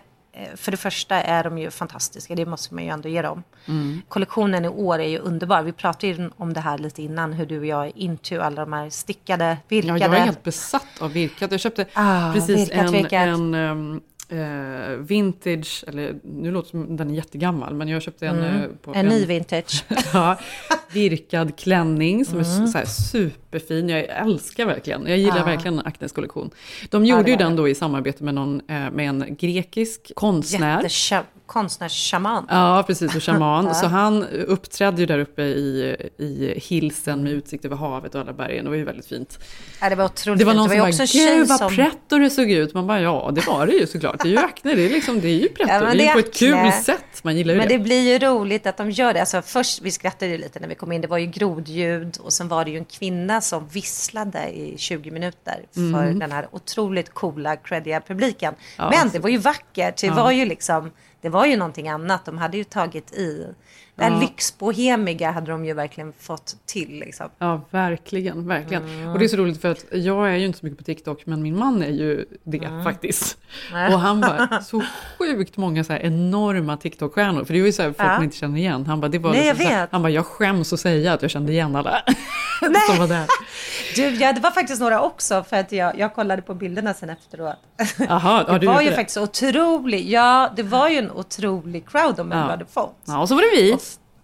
[0.56, 3.44] för det första är de ju fantastiska, det måste man ju ändå ge dem.
[3.66, 4.02] Mm.
[4.08, 5.62] Kollektionen i år är ju underbar.
[5.64, 8.62] Vi pratade ju om det här lite innan, hur du och jag är into alla
[8.66, 10.00] de här stickade, Ja, virkade.
[10.00, 11.52] jag är helt besatt av virkat.
[11.52, 13.14] Jag köpte Ah, precis virkat, en, virkat.
[13.28, 18.40] en ehm, eh, vintage, eller nu låter som den är jättegammal, men jag köpte en...
[18.44, 19.06] eh, på Mm.
[19.06, 19.86] En ny vintage.
[20.14, 20.40] ja,
[20.92, 22.64] virkad klänning som Mm.
[22.64, 23.90] är så här superfin.
[23.90, 25.46] Jag älskar verkligen, jag gillar Ja.
[25.46, 26.50] verkligen Acnes kollektion.
[26.90, 30.82] De gjorde det ju den då i samarbete med, någon, eh, med en grekisk konstnär.
[30.82, 32.46] Jättescha- konstnärsschaman.
[32.50, 33.76] Ja, precis, och shaman.
[33.76, 38.34] Så han uppträdde ju där uppe i, i hillsen med utsikt över havet och alla
[38.34, 38.64] bergen.
[38.64, 39.40] Det var ju väldigt fint.
[39.82, 41.58] Ja, det var otroligt Det var någon det som var bara, en tjej gud vad
[41.60, 41.76] som...
[41.76, 42.74] pretto det såg ut.
[42.74, 44.20] Man bara, ja det var det ju såklart.
[44.24, 45.74] Det är ju Acne, det är, liksom, det är ju pretto.
[45.74, 47.24] Ja, men det är det ju på ett kul sätt.
[47.24, 47.78] Man gillar ju Men det.
[47.78, 49.20] det blir ju roligt att de gör det.
[49.20, 51.02] Alltså först, vi skrattade ju lite när vi kom in.
[51.02, 55.12] Det var ju grodljud och sen var det ju en kvinna som visslade i 20
[55.12, 56.20] minuter för Mm.
[56.20, 58.54] den här otroligt coola, creddiga publiken.
[58.78, 60.02] Ja, Men det var ju vackert.
[60.02, 60.92] Det var ju liksom,
[61.28, 62.26] det var ju någonting annat.
[62.26, 63.48] De hade ju tagit i.
[63.96, 64.20] Det här Ja.
[64.20, 67.30] lyxbohemiga hade de ju verkligen fått till liksom.
[67.40, 68.84] Ja, verkligen, verkligen.
[68.84, 69.10] Mm.
[69.10, 71.26] Och det är så roligt för att jag är ju inte så mycket på TikTok,
[71.26, 72.84] men min man är ju det Mm.
[72.84, 73.38] faktiskt.
[73.72, 74.82] Och han bara, så
[75.20, 78.14] sjukt många så här enorma TikTok-stjärnor, för det är ju så här folk Ja.
[78.14, 78.86] man inte känner igen.
[78.86, 79.90] Han bara, det var Nej, liksom jag vet.
[79.92, 82.02] han bara, jag skäms att säga att jag kände igen alla
[82.90, 83.26] som var där.
[83.96, 87.10] Du, ja, det var faktiskt några också för att jag, jag kollade på bilderna sen
[87.10, 87.56] efteråt.
[88.10, 88.96] Jaha, ja, det var ju det.
[88.96, 92.42] faktiskt otroligt, ja det var ju en otrolig crowd ändå Ja.
[92.42, 92.96] hade fått.
[93.06, 93.78] Ja, och så var det vi.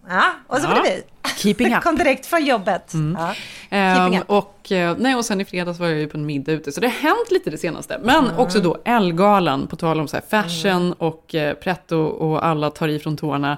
[0.08, 0.68] Ja, och så Ja.
[0.68, 1.02] var det vi.
[1.36, 1.82] Keeping up.
[1.82, 2.92] Kom direkt från jobbet.
[3.18, 3.34] Ja.
[3.70, 4.30] Keeping Ehm, up.
[4.30, 6.80] och, eh, nej, och sen i fredags var jag ju på en middag ute, så
[6.80, 8.00] det har hänt lite det senaste.
[8.02, 12.88] Men också då Ellegalan, på tal om så fashion och eh, pretto och alla tar
[12.88, 13.56] i från tårna.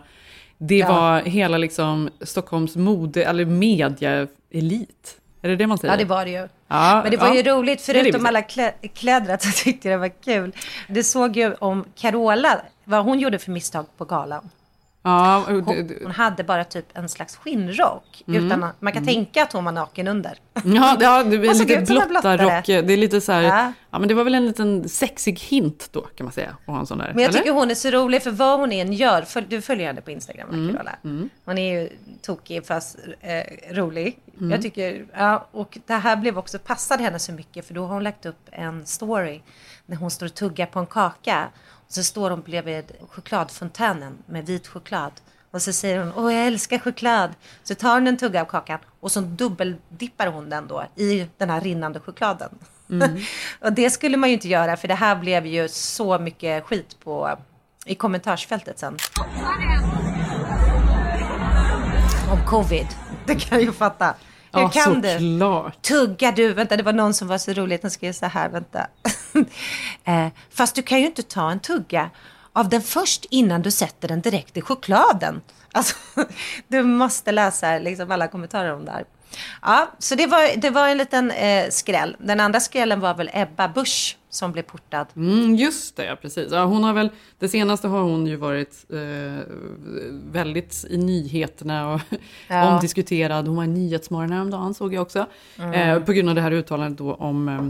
[0.59, 0.89] Det Ja.
[0.93, 5.17] var hela liksom Stockholms mode, eller media-elit.
[5.43, 5.95] Är det det man säger?
[5.95, 6.49] Ja, det var det ju.
[6.69, 7.35] Ja, Men det var ja.
[7.35, 8.29] ju roligt, Det är det förutom säger.
[8.29, 10.53] alla klä kläder, tyckte jag det var kul.
[10.89, 14.51] Det såg ju om Carola, vad hon gjorde för misstag på galan.
[15.03, 18.23] Ja, och det, Hon, hon hade bara typ en slags skinnrock.
[18.27, 18.47] Mm.
[18.47, 20.39] Utan man kan tänka att hon var naken under.
[20.65, 22.39] ja, det, ja, det är såg lite ut som en blottare.
[22.39, 22.67] blotta rock.
[22.67, 23.73] Det är lite så här, ja.
[23.91, 23.99] Ja.
[23.99, 26.57] men det var väl en liten sexig hint då, kan man säga.
[26.67, 27.39] Ha en sån där, Men jag eller?
[27.39, 29.23] tycker hon är så rolig för vad hon än gör.
[29.23, 30.97] För, du följer henne på Instagram, Mm, Carola.
[31.45, 31.89] Hon är ju
[32.23, 34.19] tokig fast eh, rolig.
[34.41, 37.95] Jag tycker, ja, och det här blev också, passade henne så mycket för då har
[37.95, 39.41] hon lagt upp en story
[39.87, 41.49] när hon står och tuggar på en kaka.
[41.89, 45.13] Så står hon bredvid chokladfontänen med vit choklad.
[45.51, 47.31] Och så säger hon, åh jag älskar choklad.
[47.63, 51.51] Så tar hon en tugga av kakan och så dubbeldippar hon den då i den
[51.51, 52.59] här rinnande chokladen.
[53.61, 56.97] och det skulle man ju inte göra för det här blev ju så mycket skit
[57.05, 57.39] på
[57.87, 58.97] i kommentarsfältet sen.
[62.33, 62.87] Om covid.
[63.27, 64.15] Det kan jag ju fatta.
[64.57, 65.13] Hur Ja, kan du?
[65.13, 65.83] såklart.
[65.83, 66.53] Tuggar du?
[66.53, 67.83] Vänta, det var någon som var så roligt.
[67.83, 68.87] Den skrev så här, vänta.
[70.05, 72.11] eh, fast du kan ju inte ta en tugga
[72.53, 75.41] av den först innan du sätter den direkt i chokladen.
[75.73, 75.95] Alltså,
[76.69, 79.05] du måste läsa liksom alla kommentarer om det här.
[79.63, 82.17] Ja, så det var, det var en liten eh, skräll.
[82.19, 85.07] Den andra skrällen var väl Ebba Busch som blev portad.
[85.17, 86.53] Mm, just det, precis.
[86.53, 89.45] Ja, hon har väl, det senaste har hon ju varit eh,
[90.33, 92.01] väldigt i nyheterna och
[92.49, 92.75] Ja.
[92.75, 93.47] omdiskuterad.
[93.47, 95.27] Hon var i Nyhetsmorgon häromdagen såg jag också.
[95.59, 95.73] Mm.
[95.73, 97.69] Eh, på grund av det här uttalandet då om eh,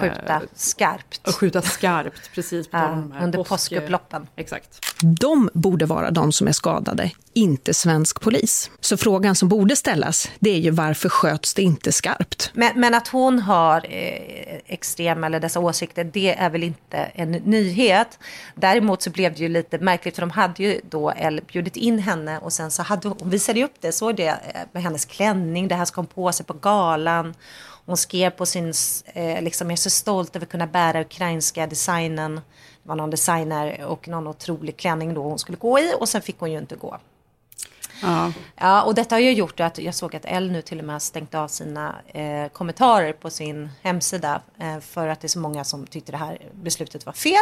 [0.00, 1.20] Skjuta skarpt.
[1.28, 2.68] Att skjuta skarpt, precis.
[2.68, 4.26] På Ja, de här under påsk- påskupploppen.
[4.36, 4.80] Exakt.
[5.20, 8.70] De borde vara de som är skadade, inte svensk polis.
[8.80, 12.50] Så frågan som borde ställas, det är ju varför sköts det inte skarpt?
[12.54, 17.30] Men, men att hon har eh, extrema eller dessa åsikter, det är väl inte en
[17.32, 18.18] nyhet.
[18.54, 21.98] Däremot så blev det ju lite märkligt, för de hade ju då Elle bjudit in
[21.98, 24.36] henne och sen så hade hon, hon visade ju upp det, såg det eh,
[24.72, 27.34] med hennes klänning, det här ska hon på sig på galan.
[27.86, 28.72] Hon skrev på sin,
[29.04, 32.34] eh, liksom, jag är så stolt över att kunna bära ukrainska designen.
[32.34, 36.22] Det var någon designer och någon otrolig klänning då hon skulle gå i och sen
[36.22, 36.98] fick hon ju inte gå.
[38.02, 38.32] Ja.
[38.56, 40.94] Ja, och detta har ju gjort att jag såg att Elle nu till och med
[40.94, 45.38] har stängt av sina eh, kommentarer på sin hemsida eh, för att det är så
[45.38, 47.34] många som tyckte det här beslutet var fel.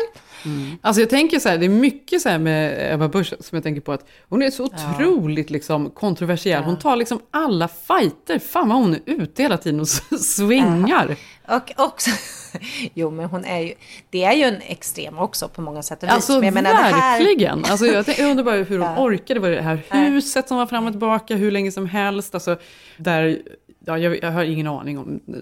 [0.81, 3.63] Alltså jag tänker så här, det är mycket så här med Ebba Busch som jag
[3.63, 6.63] tänker på att hon är så otroligt liksom kontroversiell.
[6.63, 8.39] Hon tar liksom alla fighter.
[8.39, 11.17] Fan vad hon är ute hela tiden och s- swingar.
[11.49, 12.11] Och också,
[12.95, 13.75] jo men hon är ju,
[14.11, 16.15] det är ju en extrem också på många sätt och vis.
[16.15, 17.65] Alltså Men jag menar, det här- verkligen.
[17.65, 19.03] Alltså, jag, tänk- jag undrar bara hur hon Ja.
[19.03, 19.41] orkade.
[19.41, 22.35] Var det här huset som var fram och tillbaka hur länge som helst.
[22.35, 22.57] Alltså,
[22.97, 23.39] där,
[23.87, 25.35] ja, jag, jag har ingen aning om eh,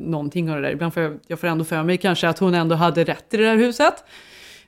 [0.00, 0.70] någonting av det där.
[0.72, 3.36] Ibland får jag, jag får ändå för mig kanske att hon ändå hade rätt i
[3.36, 4.04] det där huset.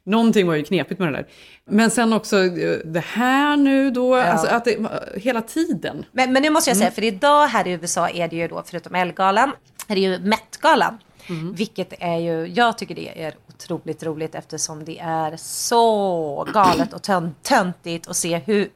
[0.05, 1.27] Någonting var ju knepigt med det där.
[1.71, 4.79] Men sen också eh, det här nu då, alltså att det,
[5.17, 6.05] hela tiden.
[6.13, 6.95] Men, men nu måste jag säga, Mm.
[6.95, 9.53] för idag här i USA är det ju då, förutom Ellegalan,
[9.89, 10.99] är det ju Met-galan.
[11.29, 11.53] Mm.
[11.55, 17.03] Vilket är ju, jag tycker det är otroligt roligt eftersom det är så galet och
[17.03, 18.69] tön- töntigt att se hur,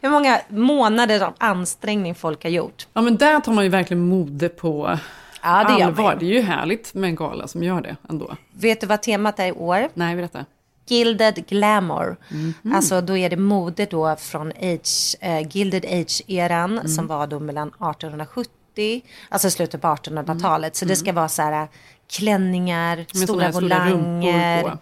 [0.00, 2.86] hur många månader av ansträngning folk har gjort.
[2.92, 4.98] Ja men där tar man ju verkligen mode på
[5.42, 6.16] Ja, det allvar.
[6.20, 8.36] Det är ju härligt med en gala som gör det ändå.
[8.52, 9.88] Vet du vad temat är i år?
[9.94, 10.44] Nej, berätta.
[10.86, 12.16] Gilded Glamour.
[12.28, 12.54] Mhm.
[12.74, 16.88] Alltså då är det mode då från age, eh, Gilded Age-eran Mm.
[16.88, 20.76] som var då mellan 1870, alltså slutet på 1800-talet.
[20.76, 21.68] Så det ska vara så här
[22.10, 23.06] klänningar, Mm.
[23.14, 24.62] såna stora stora volanger.
[24.62, 24.78] på.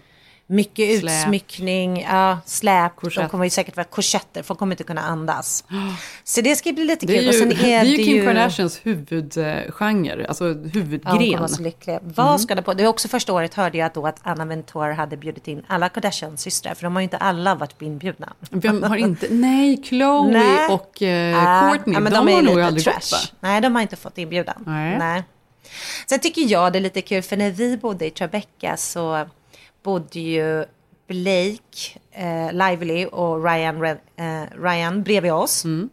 [0.51, 1.13] Mycket Släp.
[1.13, 2.93] utsmyckning, ja, släp.
[2.97, 3.31] De Korsett.
[3.31, 5.65] kommer ju säkert vara korsetter, folk kommer inte kunna andas.
[6.25, 7.25] Så det ska bli lite Det är kul.
[7.25, 11.17] ju, och sen det är ju Kim ju- Kardashians huvudgenre, alltså Ja, hon huvudgren.
[11.19, 11.99] kommer vara så lycklig.
[12.03, 12.75] Vad ska det på?
[12.75, 15.89] Det är också första året hörde jag då att Anna Wintour hade bjudit in alla
[15.89, 18.33] Kardashians systrar, för de har ju inte alla varit inbjudna.
[18.51, 19.27] Vem har inte?
[19.31, 20.69] Nej, Chloe Nej.
[20.69, 22.95] och eh, ja, de, är har nog aldrig trash.
[22.95, 23.19] gått va?
[23.41, 24.65] Nej, de har inte fått inbjudan.
[24.99, 25.23] Nej.
[26.07, 29.27] Sen tycker jag det är lite kul, för när vi bodde i Tribeca så
[29.89, 30.65] bodde ju
[31.07, 33.85] Blake eh, Lively och Ryan,
[34.17, 35.89] eh, Ryan bredvid oss Mm.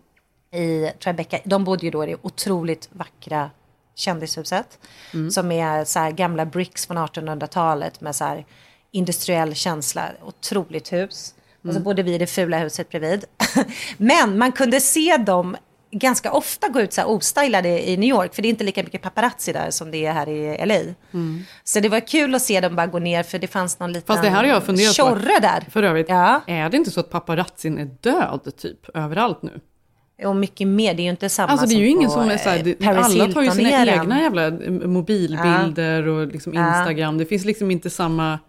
[0.52, 1.40] i Tribeca.
[1.44, 3.50] De bodde ju då i det otroligt vackra
[3.96, 4.80] kändishuset.
[5.14, 5.32] Mm.
[5.32, 8.46] Som är så här gamla bricks från 1800-talet med så här
[8.92, 10.12] industriell känsla.
[10.24, 11.34] Otroligt hus.
[11.58, 11.84] Och så Mm.
[11.84, 13.26] bodde vi i det fula huset bredvid.
[13.98, 15.58] Men man kunde se dem
[16.00, 18.36] ganska ofta gå ut så här ostylade i New York.
[18.36, 20.94] För det är inte lika mycket paparazzi där som det är här i LA.
[21.64, 24.08] Så det var kul att se dem bara gå ner för det fanns någon liten
[24.08, 25.04] Fast det här har jag funderat på.
[25.04, 25.66] tjorre där.
[25.72, 29.60] För övrigt, är det inte så att paparazzin är död typ överallt nu?
[30.26, 32.38] Och mycket mer, det är ju inte samma Alltså det är ju ingen som är
[32.38, 36.78] så här, eh, det, alla tar ju sina egna jävla eh, mobilbilder och liksom Ja.
[36.80, 37.18] Instagram.
[37.18, 38.40] Det finns liksom inte samma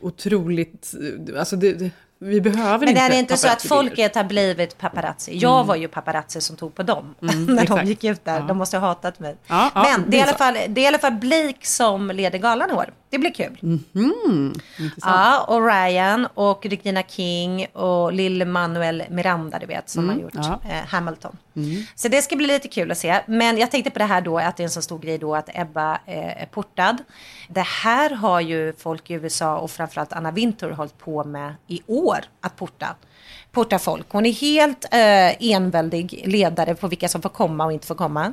[0.00, 0.94] otroligt,
[1.38, 5.38] alltså det, det, vi behöver Men det är inte så att folket har blivit paparazzi.
[5.38, 5.66] Jag Mm.
[5.66, 7.88] var ju paparazzi som tog på dem Mm, när de exakt.
[7.88, 8.38] gick ut där.
[8.40, 8.44] Ja.
[8.46, 9.36] De måste ha hatat mig.
[9.46, 12.10] Ja, ja, Men det är, i alla fall, det är i alla fall Blake som
[12.10, 12.90] leder galan i år.
[13.10, 13.58] Det blir kul.
[13.62, 15.02] Intressant.
[15.02, 20.22] Ja, och Ryan och Regina King och Lil Manuel Miranda, du vet, som Mm, har
[20.22, 20.60] gjort ja.
[20.70, 21.36] eh, Hamilton.
[21.58, 21.82] Mm.
[21.94, 23.20] Så det ska bli lite kul att se.
[23.26, 25.34] Men jag tänkte på det här då, att det är en så stor grej då
[25.34, 26.96] att Ebba eh, är portad.
[27.48, 31.82] Det här har ju folk i USA och framförallt Anna Wintour hållit på med i
[31.86, 32.96] år, att porta.
[33.52, 34.06] Porta folk.
[34.08, 38.32] Hon är helt eh, enväldig ledare på vilka som får komma och inte får komma.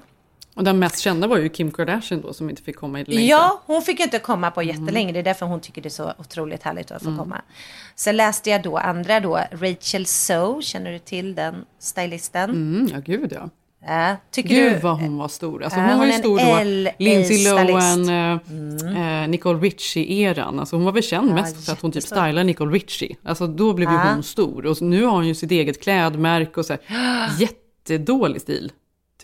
[0.55, 3.13] Och den mest kända var ju Kim Kardashian då som inte fick komma längsta.
[3.13, 5.11] Ja, hon fick inte komma på jättelänge.
[5.13, 7.19] Det är därför hon tycker det är så otroligt härligt att få Mm.
[7.19, 7.41] komma.
[7.95, 12.49] Sen läste jag då andra då, Rachel So, känner du till den stylisten?
[12.49, 13.49] Mm, ja, gud ja.
[13.87, 14.79] Ja, tycker Gud du?
[14.79, 15.63] vad hon var stor.
[15.63, 16.39] Alltså, Ja, hon, var hon ju är en stor
[16.85, 16.91] då.
[17.03, 17.43] Lindsay.
[17.67, 20.59] Lohan, eh, eh, Nicole Richie-eran.
[20.59, 23.15] Alltså, hon var väl känd mest för att hon typ stylade Nicole Richie.
[23.23, 24.11] Alltså, då blev ju Ja.
[24.13, 24.65] hon stor.
[24.65, 28.71] Och nu har hon ju sitt eget klädmärke och så här, jättedålig stil,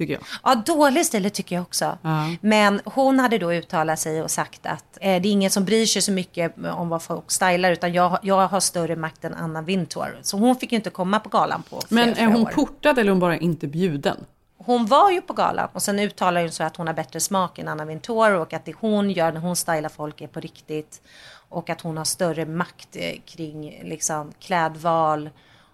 [0.01, 0.23] tycker jag.
[0.43, 1.97] Ja, dålig stil tycker jag också.
[2.01, 2.29] Ja.
[2.41, 5.85] Men hon hade då uttalat sig och sagt att eh, det är ingen som bryr
[5.85, 9.61] sig så mycket om vad folk stylar utan jag, jag har större makt än Anna
[9.61, 10.19] Wintour.
[10.21, 12.51] Så hon fick ju inte komma på galan på flera, Men är hon år.
[12.51, 14.17] portad eller är hon bara inte bjuden?
[14.57, 17.59] Hon var ju på galan och sen uttalar hon så att hon har bättre smak
[17.59, 21.01] än Anna Wintour och att det hon gör när hon stylar folk är på riktigt.
[21.49, 25.29] Och att hon har större makt eh, kring liksom, klädval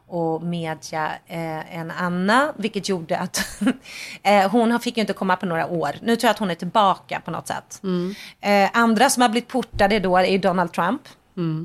[0.07, 2.53] och media eh, än Anna.
[2.57, 3.39] Vilket gjorde att
[4.23, 5.91] eh, hon fick ju inte komma på några år.
[6.01, 7.81] Nu tror jag att hon är tillbaka på något sätt.
[8.41, 11.01] Eh, andra som har blivit portade då är Donald Trump.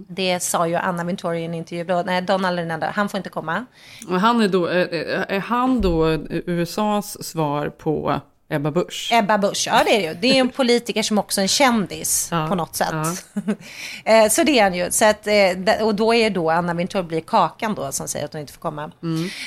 [0.09, 1.85] Det sa ju Anna Wintour i en intervju.
[1.85, 2.03] Då.
[2.07, 2.91] Nej, Donald är den enda.
[2.91, 3.67] Han får inte komma.
[4.09, 4.87] Och han är, då, är,
[5.29, 8.21] är han då USAs svar på
[8.53, 9.09] Ebba Busch?
[9.13, 10.15] Ebba Busch, ja det är det ju.
[10.21, 12.95] Det är en politiker som också är en kändis på något sätt.
[14.05, 14.91] Eh, så det är han ju.
[14.91, 18.33] Så att, eh, och då är då Anna Wintour blir kakan då som säger att
[18.33, 18.91] hon inte får komma.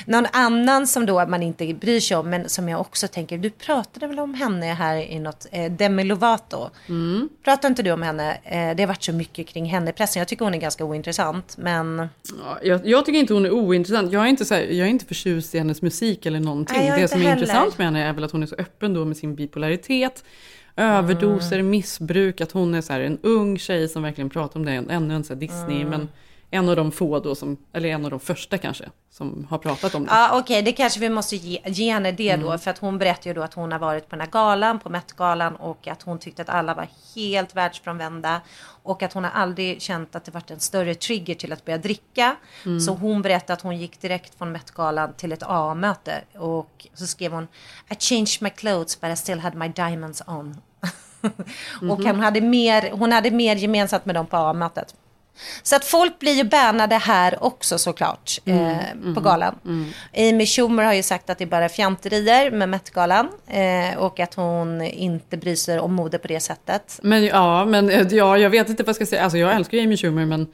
[0.06, 3.50] Någon annan som då man inte bryr sig om men som jag också tänker, du
[3.50, 6.70] pratade väl om henne här i något, eh, Demi Lovato.
[7.44, 8.38] Pratar inte du om henne?
[8.76, 10.20] Det har varit så mycket kring henne i pressen.
[10.20, 12.08] Jag tycker hon är ganska ointressant men
[12.44, 14.12] Ja, jag, jag tycker inte hon är ointressant.
[14.12, 16.76] Jag är inte, så här, jag är inte förtjust i hennes musik eller någonting.
[16.78, 17.40] Nej, det som är heller.
[17.42, 20.24] intressant med henne är väl att hon är så öppen då med sin bipolaritet.
[20.76, 24.72] Överdoser, missbruk, att hon är så här en ung tjej som verkligen pratar om det.
[24.72, 25.88] Ännu en så här Disney, Mm.
[25.90, 26.08] men
[26.50, 29.94] en av de få då som, eller en av de första kanske, som har pratat
[29.94, 30.10] om det.
[30.12, 32.46] Ja, okej, det kanske vi måste ge, ge henne det Mm.
[32.46, 32.58] då.
[32.58, 34.88] För att hon berättade ju då att hon har varit på den här galan, på
[34.88, 38.40] Met-galan och att hon tyckte att alla var helt världsfrånvända.
[38.82, 41.78] Och att hon har aldrig känt att det varit en större trigger till att börja
[41.78, 42.36] dricka.
[42.66, 42.80] Mm.
[42.80, 46.24] Så hon berättade att hon gick direkt från Met-galan till ett A-möte.
[46.38, 47.48] Och så skrev hon
[47.90, 50.60] I changed my clothes but I still had my diamonds on.
[51.90, 52.06] och Mhm.
[52.06, 54.94] hon hade, mer, hon hade mer gemensamt med dem på A-mötet.
[55.62, 59.54] Så att folk blir ju bannade här också såklart eh, på galan.
[60.16, 64.34] Amy Schumer har ju sagt att det är bara fjanterier med Met-galan eh, och att
[64.34, 66.98] hon inte bryr sig om mode på det sättet.
[67.02, 69.22] Men ja, men ja, jag vet inte vad jag ska säga.
[69.22, 70.46] Alltså jag älskar ju Amy Schumer, men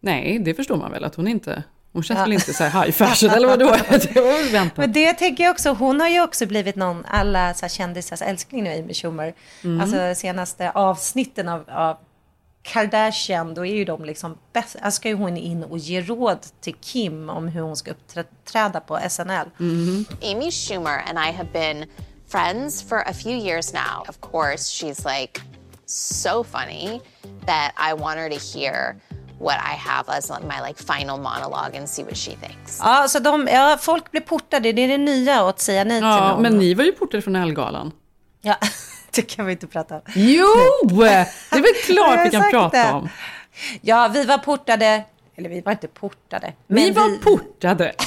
[0.00, 1.62] nej, det förstår man väl att hon inte...
[1.92, 2.24] Hon känns Ja.
[2.24, 3.66] väl inte så här high fashion, eller vadå?
[4.52, 4.76] Väntat.
[4.76, 8.22] Men det tänker jag också, hon har ju också blivit någon, alla så här kändisars
[8.22, 9.34] älskling nu, Amy Schumer.
[9.64, 9.80] Mm.
[9.80, 11.96] Alltså senaste avsnitten av, av
[12.72, 14.76] Kardashian, då är ju de liksom bäst.
[14.82, 18.80] Alltså ska ju hon in och ge råd till Kim om hur hon ska uppträda
[18.80, 19.46] på SNL.
[20.22, 21.84] Amy Schumer and I have been
[22.28, 24.04] friends for a few years now.
[24.08, 25.40] Of course, she's like
[25.86, 27.00] so funny
[27.46, 28.96] that I want her to hear
[29.40, 32.78] what I have as my like final monologue and see what she thinks.
[32.82, 36.06] Ja, så de, ja, folk blir portade, det är det nya att säga nej till
[36.06, 36.42] Ja, någon.
[36.42, 37.92] men ni var ju portade från Ellegalan.
[38.42, 38.56] Ja,
[39.14, 40.00] det kan vi inte prata om.
[40.14, 40.46] Jo!
[40.98, 42.92] Det är väl klart vi kan prata det.
[42.92, 43.08] om.
[43.80, 45.04] Ja, vi var portade,
[45.36, 46.52] eller vi var inte portade.
[46.66, 47.92] Vi men var portade.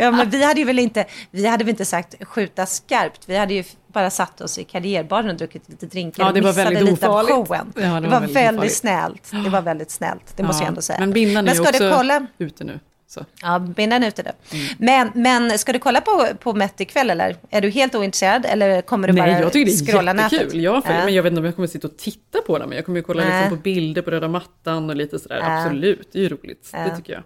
[0.00, 3.20] Ja, men vi hade ju väl inte, vi hade väl inte sagt skjuta skarpt.
[3.26, 6.40] Vi hade ju bara satt oss i karriärbaren och druckit lite drinkar Ja, och det
[6.40, 7.72] var missade väldigt lite av showen.
[7.76, 8.76] Ja, det var det var väldigt väldigt, ofarligt.
[8.76, 9.44] snällt.
[9.44, 11.00] Det var väldigt snällt, det måste jag ändå säga.
[11.00, 12.26] Men bindan är ju ska också kolla?
[12.38, 12.80] ute nu.
[13.10, 13.24] Så.
[13.42, 14.58] Ja, bindan är ute nu.
[14.78, 17.36] Men, men ska du kolla på, på Met ikväll eller?
[17.50, 20.60] Är du helt ointresserad eller kommer du Nej, bara jag tycker det är jättekul.
[20.60, 21.04] Jag, följer, Ja.
[21.04, 22.98] men jag vet inte om jag kommer sitta och titta på den, men jag kommer
[22.98, 23.40] ju kolla Nej.
[23.40, 25.38] liksom på bilder på röda mattan och lite sådär.
[25.42, 25.62] Ja.
[25.62, 26.70] Absolut, det är ju roligt.
[26.72, 27.22] Det tycker jag.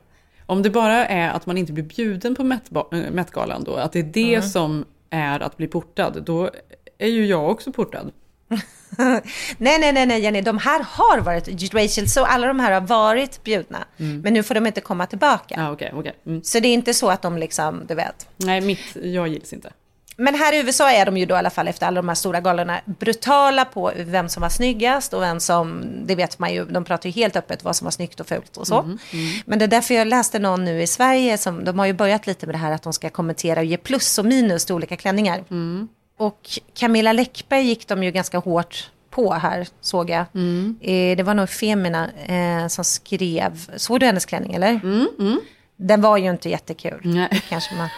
[0.47, 3.99] Om det bara är att man inte blir bjuden på äh, Met-galan då, att det
[3.99, 4.49] är det Mm.
[4.49, 6.51] som är att bli portad, då
[6.99, 8.11] är ju jag också portad.
[9.59, 10.41] nej, nej, nej, nej, Jenny.
[10.41, 13.85] De här har varit, Rachel, så alla de här har varit bjudna.
[13.99, 14.21] Mm.
[14.21, 15.55] Men nu får de inte komma tillbaka.
[15.59, 16.15] Ja, okej, okej.
[16.27, 16.43] Mm.
[16.43, 18.29] Så det är inte så att de liksom, du vet.
[18.37, 19.73] Nej, mitt, jag gills inte.
[20.17, 22.15] Men här i USA är de ju då i alla fall efter alla de här
[22.15, 26.65] stora galorna brutala på vem som var snyggast och vem som, det vet man ju,
[26.65, 28.81] de pratar ju helt öppet vad som var snyggt och fult och så.
[28.81, 28.99] Mm,
[29.45, 32.27] Men det är därför jag läste någon nu i Sverige som, de har ju börjat
[32.27, 34.97] lite med det här att de ska kommentera och ge plus och minus till olika
[34.97, 35.45] klänningar.
[35.51, 35.89] Mm.
[36.23, 40.25] Och Camilla Läckberg gick de ju ganska hårt på här, såg jag.
[40.35, 40.79] Mm.
[40.81, 44.69] Eh, det var nog Femina eh, som skrev, såg du hennes klänning eller?
[44.85, 45.41] Mm,
[45.77, 47.01] Den var ju inte jättekul.
[47.05, 47.43] Nej.
[47.49, 47.89] Kanske man...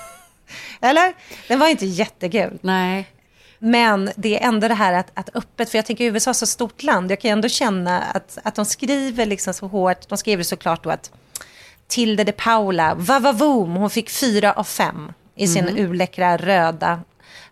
[0.80, 1.14] eller?
[1.48, 2.58] Den var inte jättekul.
[2.60, 3.06] Nej.
[3.58, 6.46] Men det är ändå det här att, att öppet, för jag tänker USA är så
[6.46, 10.18] stort land, jag kan ju ändå känna att, att de skriver liksom så hårt, de
[10.18, 11.10] skriver såklart då att
[11.86, 15.76] Tilde de Paula, vavavoom, hon fick fyra av fem i sin Mhm.
[15.76, 17.00] urläckra röda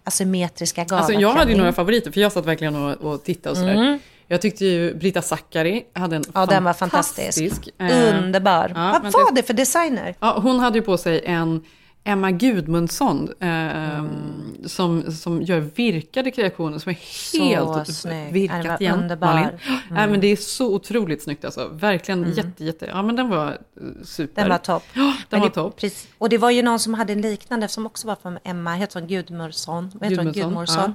[0.05, 3.57] asymmetriska Alltså, jag hade ju några favoriter, för jag satt verkligen och, och tittade och
[3.57, 3.75] sådär.
[3.75, 3.99] Mm.
[4.29, 7.69] Jag tyckte ju Brita Zackari hade en Ja, den var fantastisk.
[7.79, 8.73] eh, Underbar.
[8.75, 10.15] ja, Vad var det för designer?
[10.21, 11.65] Ja, hon hade ju på sig en
[12.05, 14.69] Emma Gudmundsson eh, Mm.
[14.69, 18.13] som, som gör virkade kreationer som är helt snygg.
[18.13, 19.01] Ja, det virkat igen.
[19.03, 19.27] underbar.
[19.35, 19.45] Malin.
[19.49, 19.81] Mm.
[19.91, 21.69] Nej, men det är så otroligt snyggt alltså.
[21.73, 23.57] Verkligen jätte, jätte, ja men den var eh,
[24.05, 24.43] super.
[24.43, 24.83] Den var topp.
[24.95, 25.77] Ja, den var topp.
[25.77, 26.09] Precis.
[26.19, 29.01] Och det var ju någon som hade en liknande som också var från Emma, heter
[29.01, 29.91] hon Gudmundsson?
[30.01, 30.95] Gudmundsson, Gudmundsson.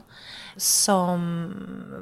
[0.58, 1.54] Som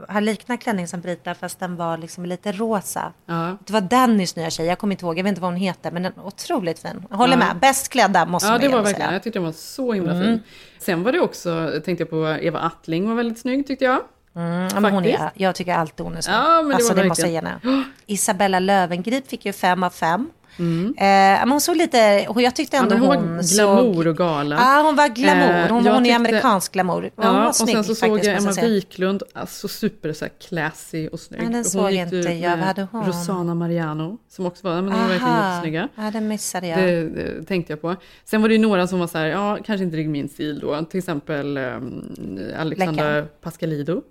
[0.09, 3.13] har liknande klänning som Brita fast den var liksom lite rosa.
[3.25, 3.57] Ja.
[3.65, 5.91] Det var Dannys nya tjej, jag kommer inte ihåg, jag vet inte vad hon heter,
[5.91, 7.05] men den är otroligt fin.
[7.09, 7.37] Jag håller Ja.
[7.37, 9.01] med, bäst klädda måste Ja, man det ju var verkligen.
[9.01, 9.13] säga.
[9.13, 10.23] Jag tyckte den var så himla Mm.
[10.25, 10.43] fin.
[10.79, 13.99] Sen var det också, tänkte jag på, Eva Attling var väldigt snygg tyckte jag.
[14.35, 16.35] Mm, ja, men hon är, jag tycker alltid hon är snygg.
[16.35, 17.83] Ja, men det alltså, var det måste jag ge henne.
[18.05, 20.29] Isabella Löwengrip fick ju fem av fem.
[20.59, 20.87] Mm.
[20.97, 21.03] Eh,
[21.39, 23.55] men hon såg lite, och jag tyckte Ja, ändå men hon hon, var såg...
[23.57, 24.55] glamour och gala.
[24.55, 25.65] Ja, hon var glamour.
[25.65, 27.01] Eh, Hon, jag hon är tyckte- amerikansk glamour.
[27.15, 28.69] Hon Ja, var och snygg sen så såg faktiskt, jag måste Emma.
[28.69, 31.41] Wiklund, alltså super så här classy och snygg.
[31.43, 32.49] Ja, den Och såg gick inte ut jag.
[32.57, 33.05] Vad hade hon?
[33.05, 35.89] Rosana Mariano, som också var, men de var verkligen jättesnygga.
[35.95, 36.79] Ja, den missade jag.
[36.79, 37.95] Det, det tänkte jag på.
[38.25, 40.59] Sen var det ju några som var så här, ja, kanske inte riktigt min stil
[40.59, 40.81] då.
[40.85, 43.27] Till exempel um, Alexandra Läckan.
[43.41, 44.01] Pascalido.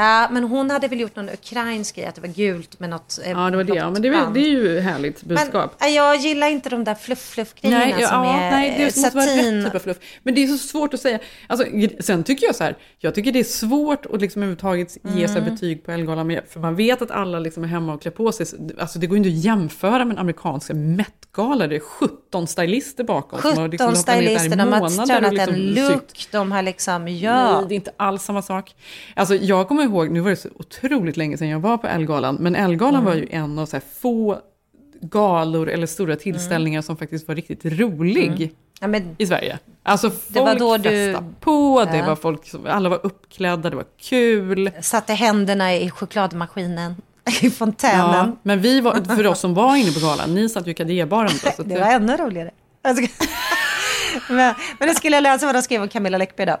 [0.00, 3.18] Ja, men hon hade väl gjort någon ukrainsk grej, att det var gult med något
[3.24, 3.74] eh, Ja, det var det.
[3.74, 5.74] Ja, men det, är- det är ju härligt budskap.
[5.80, 8.82] Men, äh, jag gillar inte de där fluff-fluff-grejerna Nej, ja, som ja, är nej, det
[8.82, 9.54] eh, måste vara satin.
[9.56, 9.96] rätt typ av fluff.
[10.22, 11.18] Men det är så svårt att säga.
[11.46, 11.66] Alltså,
[12.00, 15.38] sen tycker jag så här, jag tycker det är svårt att liksom överhuvudtaget ge sig
[15.38, 15.54] Mm.
[15.54, 16.26] betyg på Ellegalan.
[16.26, 18.46] med- För man vet att alla liksom är hemma och klär på sig.
[18.78, 21.66] Alltså det går ju inte att jämföra med en amerikansk Met-gala.
[21.66, 23.40] Det är 17 stylister bakom.
[23.40, 27.58] som har 17 liksom stylister, de har tränat liksom en look, de har liksom, ja.
[27.58, 28.74] Nej, det är inte alls samma sak.
[29.16, 32.36] Alltså, jag kommer ihåg, nu var det så otroligt länge sedan jag var på Ellegalan,
[32.40, 33.04] men Ellegalan Mm.
[33.04, 34.38] var ju en av så få
[35.00, 38.48] galor eller stora tillställningar som faktiskt var riktigt rolig Mm.
[38.80, 39.58] Ja, men, i Sverige.
[39.82, 42.06] Alltså folk Det var då du- festade på, det Ja.
[42.06, 44.70] var folk som, alla var uppklädda, det var kul.
[44.80, 46.94] satte händerna i chokladmaskinen
[47.42, 48.14] i fontänen.
[48.14, 50.74] Ja, men vi var, för oss som var inne på galan, ni satt ju i
[50.74, 51.62] Kadébaren då.
[51.62, 52.50] Det var ännu roligare.
[54.30, 56.56] Men, men det skulle jag läsa vad de skrev om Camilla Läckberg då.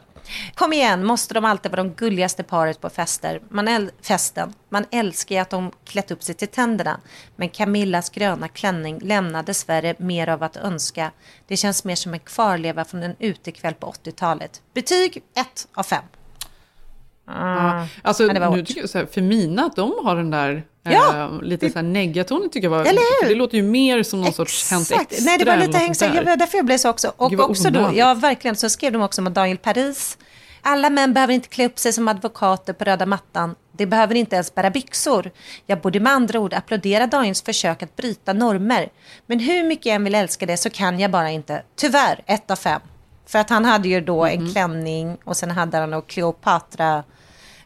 [0.54, 3.40] Kom igen, måste de alltid vara de gulligaste paret på fester?
[3.48, 4.54] Man äl- festen.
[4.68, 7.00] Man älskar ju att de klätt upp sig till tänderna.
[7.36, 11.10] Men Camillas gröna klänning lämnar dessvärre mer av att önska.
[11.46, 14.62] Det känns mer som en kvarleva från en utekväll på 80-talet.
[14.74, 16.02] Betyg 1 av 5.
[17.26, 20.62] Ja, alltså, nu tycker jag så här, för mina att de har den där
[20.92, 21.24] Ja.
[21.24, 24.32] eh, lite så här negatonen tycker jag var, Eller det låter ju mer som någon
[24.32, 25.12] sorts Hänt Exakt.
[25.12, 25.24] Extra.
[25.24, 26.36] Nej, det var lite sånt Det där.
[26.36, 27.12] därför jag blev så också.
[27.16, 30.18] Och också då, ja verkligen, så skrev de också om Daniel Paris.
[30.62, 33.54] Alla män behöver inte klä upp sig som advokater på röda mattan.
[33.72, 35.30] De behöver inte ens bära byxor.
[35.66, 38.88] Jag borde med andra ord applådera Daniels försök att bryta normer.
[39.26, 41.62] Men hur mycket jag än vill älska det så kan jag bara inte.
[41.76, 42.80] Tyvärr, ett av fem.
[43.26, 44.32] För att han hade ju då Mhm.
[44.46, 46.96] en klänning och sen hade han då Cleopatra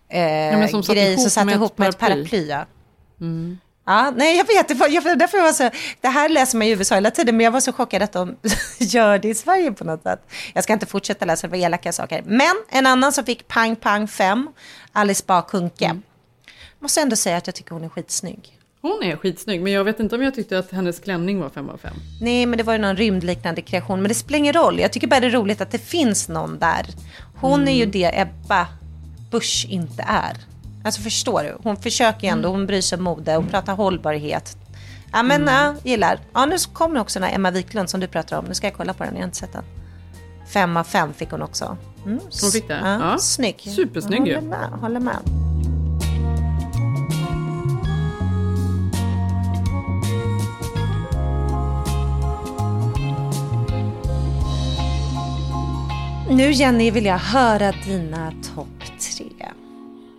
[0.09, 2.23] eh, men som satt grej ihop som satt ihop med ett paraply.
[2.23, 2.47] paraply.
[2.49, 2.65] Ja.
[3.23, 3.59] Mm.
[3.85, 7.11] Ja, nej jag vet, jag, därför var så, det här läser man i USA hela
[7.11, 8.37] tiden, men jag var så chockad att de
[8.79, 10.21] gör det i Sverige på något sätt.
[10.55, 12.23] Jag ska inte fortsätta läsa, det var elaka saker.
[12.27, 14.49] Men en annan som fick pang pang 5,
[14.93, 15.85] Alice Bah Kuhnke.
[15.85, 16.03] Mm.
[16.79, 18.59] Måste ändå säga att jag tycker hon är skitsnygg.
[18.81, 21.69] Hon är skitsnygg, men jag vet inte om jag tyckte att hennes klänning var fem
[21.69, 21.95] av fem.
[22.21, 24.79] Nej, men det var ju någon rymdliknande kreation, men det spelar ingen roll.
[24.79, 26.87] Jag tycker bara det är roligt att det finns någon där.
[27.41, 28.67] Hon är ju det Ebba
[29.31, 30.52] Busch inte är.
[30.85, 31.57] Alltså förstår du?
[31.63, 34.57] Hon försöker ju ändå, hon bryr sig om mode och pratar hållbarhet.
[35.13, 36.19] Ja men ja, gillar.
[36.35, 38.45] Ja nu kommer också den här Emma Wiklund som du pratar om.
[38.45, 39.65] Nu ska jag kolla på den, jag har inte sett den.
[40.53, 41.77] Fem av fem fick hon också.
[42.07, 42.81] Mm, Hon fick det?
[42.83, 43.19] Ja, Ja.
[43.19, 43.61] Snygg.
[43.77, 44.35] Supersnygg ju.
[44.35, 45.19] Håller med, håller med.
[56.31, 58.69] Nu Jenny vill jag höra dina topp
[59.17, 59.27] tre.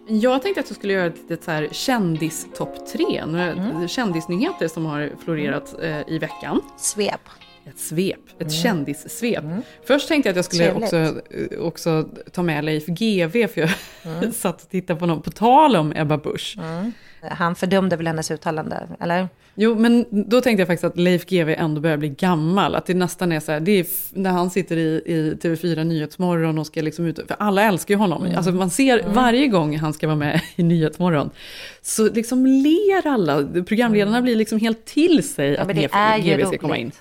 [0.08, 3.88] Jag tänkte att jag skulle göra ett litet så här kändistopp tre, några Mm.
[3.88, 6.62] kändisnyheter som har florerat eh, i veckan.
[6.78, 7.22] Svep.
[7.66, 8.50] Ett svep, ett Mm.
[8.54, 9.44] kändissvep.
[9.88, 10.84] Först tänkte jag att jag skulle Trevligt.
[10.84, 13.70] också, eh, också ta med Leif GW, för jag
[14.18, 14.32] Mm.
[14.32, 16.58] satt och tittade på någon, på tal om Ebba Busch.
[17.32, 19.28] Han fördömde väl hennes uttalande, eller?
[19.56, 22.76] Jo, men då tänkte jag faktiskt att Leif GW ändå börjar bli gammal.
[22.76, 26.58] Att det nästan är så här, det är när han sitter i, i TV4 Nyhetsmorgon
[26.58, 28.24] och ska liksom ut, för alla älskar ju honom.
[28.24, 28.38] Mm.
[28.38, 29.14] Alltså man ser Mm.
[29.14, 31.30] varje gång han ska vara med i Nyhetsmorgon,
[31.82, 33.64] så liksom ler alla.
[33.68, 35.68] Programledarna blir liksom helt till sig att Mm.
[35.68, 36.92] men det Leif GW ska komma in.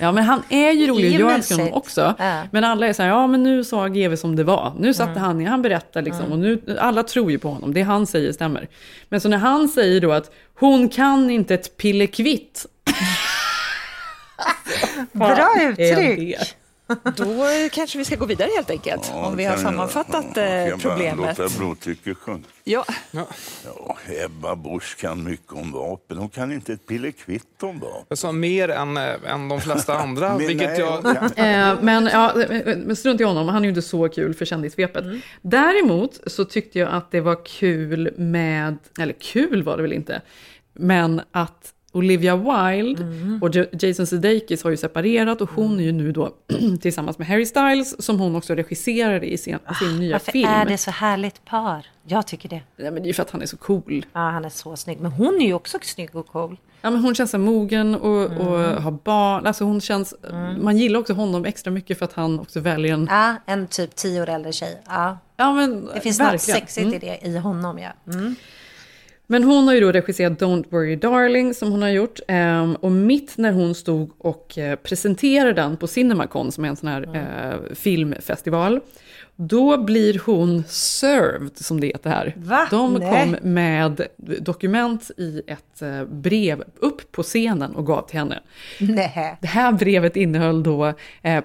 [0.00, 2.14] Ja, men han är ju rolig, jag älskar honom också.
[2.18, 2.42] Ja.
[2.52, 4.72] Men alla är så här, ja men nu sa GW som det var.
[4.78, 5.22] Nu satte Mm.
[5.22, 6.20] han han berättar liksom.
[6.20, 6.32] Mm.
[6.32, 8.68] Och nu, alla tror ju på honom, det han säger stämmer.
[9.08, 12.66] Men så när han säger då att hon kan inte ett pillekvitt.
[15.12, 16.38] Bra uttryck.
[17.16, 21.38] Då kanske vi ska gå vidare helt enkelt, om vi har sammanfattat eh, problemet.
[21.38, 22.48] Låta blodtrycket sjunka.
[22.64, 22.84] Ja.
[23.10, 26.18] Ja, Ebba Busch kan mycket om vapen.
[26.18, 28.04] Hon kan inte ett pillekvitt om vapen.
[28.08, 31.04] Jag sa mer än, äh, än de flesta andra, Men vilket nej, jag...
[31.16, 34.44] Eh, men ja, eh, men strunt i honom, han är ju inte så kul för
[34.44, 35.04] kändissvepet.
[35.42, 40.22] Däremot så tyckte jag att det var kul med, eller kul var det väl inte,
[40.72, 43.04] men att Olivia Wilde
[43.42, 46.30] och J- Jason Sudeikis har ju separerat och hon är ju nu då
[46.80, 50.48] tillsammans med Harry Styles som hon också regisserade i sin, sin nya Varför film.
[50.50, 51.86] är det så härligt par?
[52.08, 52.60] Jag tycker det.
[52.76, 54.06] Ja, men det är ju för att han är så cool.
[54.12, 55.00] Ja, han är så snygg.
[55.00, 56.56] Men hon är ju också snygg och cool.
[56.82, 58.82] Ja, men hon känns så mogen och, och Mm.
[58.82, 59.46] har barn.
[59.46, 60.14] Alltså hon känns,
[60.60, 63.06] Man gillar också honom extra mycket för att han också väljer en...
[63.10, 64.82] Ja, en typ tio år äldre tjej.
[64.86, 65.18] Ja.
[65.36, 66.60] Ja, men, Det finns något verkligen.
[66.60, 66.94] sexigt Mm.
[66.94, 68.12] i det i honom, ja.
[68.12, 68.34] Mm.
[69.26, 72.20] Men hon har ju då regisserat Don't Worry Darling som hon har gjort.
[72.28, 76.76] Ehm, och mitt när hon stod och eh, presenterade den på Cinemacon som är en
[76.76, 78.80] sån här eh, filmfestival.
[79.38, 82.34] Då blir hon served, som det heter här.
[82.36, 82.68] Va?
[82.70, 83.10] De Nej.
[83.10, 84.06] kom med
[84.40, 88.40] dokument i ett eh, brev upp på scenen och gav till henne.
[88.80, 89.38] Nej.
[89.40, 90.92] Det här brevet innehöll då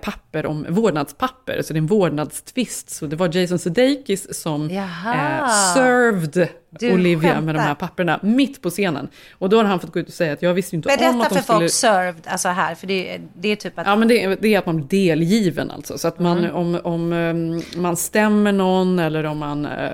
[0.01, 2.89] papper om vårdnadspapper, så det är en vårdnadstvist.
[2.89, 5.49] Så det var Jason Sudeikis som Jaha.
[5.49, 6.47] served
[6.80, 7.41] Du Olivia skämtar.
[7.41, 9.07] med de här papperna mitt på scenen.
[9.38, 11.17] Och då har han fått gå ut och säga att jag visste inte om Berätta
[11.17, 11.59] att de för skulle...
[11.59, 13.88] folk served, alltså här, för det, det är typ att...
[13.88, 15.97] Ja, men det, är- det är att man blir delgiven alltså.
[15.97, 16.55] Så att man, Mm.
[16.55, 19.65] om, om um, man stämmer någon eller om man...
[19.65, 19.91] eh,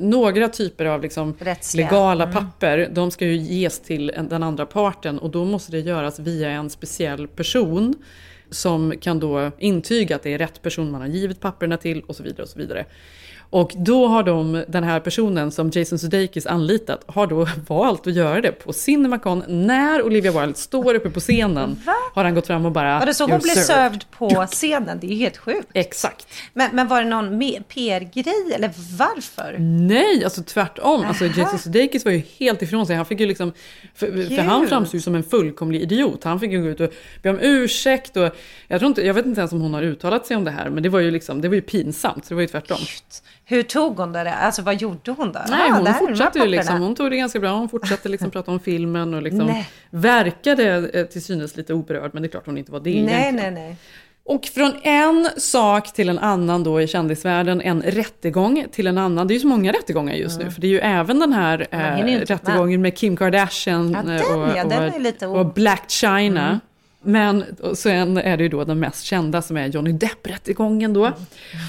[0.00, 1.86] några typer av liksom Rättsliga.
[1.86, 2.34] legala Mm.
[2.36, 6.18] papper, de ska ju ges till en, den andra parten och då måste det göras
[6.18, 7.94] via en speciell person
[8.50, 12.16] som kan då intyga att det är rätt person man har givit papperna till och
[12.16, 12.42] så vidare.
[12.42, 12.84] Och så vidare.
[13.50, 18.14] Och då har de, den här personen som Jason Sudeikis anlitat, har då valt att
[18.14, 19.42] göra det på Cinemacon.
[19.48, 21.80] När Olivia Wilde står uppe på scenen
[22.14, 22.98] har han gått fram och bara...
[22.98, 24.98] Var det så hon "You're blev served på scenen?
[25.00, 25.68] Det är ju helt sjukt.
[25.74, 26.26] Exakt.
[26.52, 29.56] Men, men var det någon PR-grej eller varför?
[29.58, 31.04] Nej, alltså tvärtom.
[31.04, 31.24] Alltså.
[31.24, 32.96] Jason Sudeikis var ju helt ifrån sig.
[32.96, 33.52] Han fick ju liksom,
[33.94, 34.38] för, för Gud.
[34.38, 36.24] han framstod ju som en fullkomlig idiot.
[36.24, 36.92] Han fick ju gå ut och
[37.22, 38.16] be om ursäkt.
[38.16, 38.36] Och
[38.68, 40.70] jag, tror inte, jag vet inte ens om hon har uttalat sig om det här,
[40.70, 42.24] men det var ju, liksom, det var ju pinsamt.
[42.24, 42.78] Så det var ju tvärtom.
[43.48, 44.34] Hur tog hon det?
[44.34, 45.40] Alltså vad gjorde hon då?
[45.48, 46.80] Nej, Ah, hon här fortsatte ju liksom.
[46.80, 47.50] Hon tog det ganska bra.
[47.50, 49.68] Hon fortsatte liksom prata om filmen och liksom Nej.
[49.90, 52.10] verkade eh, till synes lite oberörd.
[52.14, 53.54] Men det är klart hon inte var det Nej, egentligen.
[53.54, 53.76] nej, nej.
[54.28, 59.26] Och från en sak till en annan då i kändisvärlden, en rättegång till en annan.
[59.28, 61.66] Det är ju så många rättegångar just nu, för det är ju även den här
[61.70, 65.46] eh, rättegången med Kim Kardashian Ja, den, eh, och, ja, den är lite och, och
[65.54, 66.46] Black China.
[66.46, 66.60] Mm.
[67.06, 67.44] Men
[67.74, 71.12] sen är det ju då den mest kända som är Johnny Depp-rättegången då.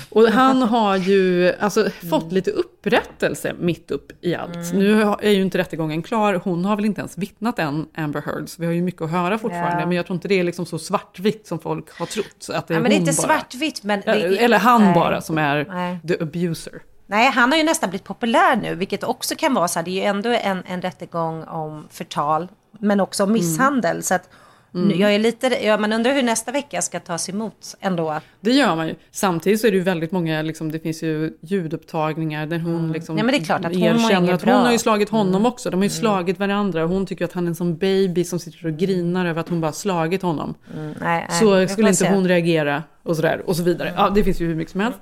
[0.10, 4.74] Och han har ju alltså, fått lite upprättelse mitt upp i allt.
[4.74, 8.22] Nu har- är ju inte rättegången klar, hon har väl inte ens vittnat än, Amber
[8.26, 8.50] Heard.
[8.50, 9.80] Så vi har ju mycket att höra fortfarande.
[9.82, 9.86] Ja.
[9.88, 12.48] Men jag tror inte det är liksom så svartvitt som folk har trott.
[12.54, 14.02] Att det är Ja, men det är inte svartvitt, men...
[14.06, 14.12] det-
[14.44, 14.94] Eller han nej.
[14.94, 16.00] bara som är Nej.
[16.08, 16.82] the abuser.
[17.10, 19.84] Nej, han har ju nästan blivit populär nu, vilket också kan vara så här.
[19.86, 22.48] Det är ju ändå en, en rättegång om förtal,
[22.80, 24.04] men också om misshandel.
[24.04, 24.30] Så att
[24.74, 25.00] Mm.
[25.00, 28.20] jag är lite, ja, man undrar hur nästa vecka ska tas emot ändå.
[28.42, 28.96] Det gör man ju.
[29.12, 33.18] Samtidigt så är det ju väldigt många, liksom, det finns ju ljudupptagningar där hon liksom
[33.18, 34.60] Ja, men det är klart att hon erkänner att hon bra.
[34.64, 35.46] har ju slagit honom Mm.
[35.46, 35.70] också.
[35.70, 36.86] De har ju slagit varandra.
[36.86, 39.62] Hon tycker att han är en sån baby som sitter och grinar över att hon
[39.62, 40.54] bara slagit honom.
[40.76, 43.94] Mm, nej, nej, så skulle inte hon reagera och sådär och så vidare.
[43.98, 45.00] Ja, det finns ju hur mycket som helst.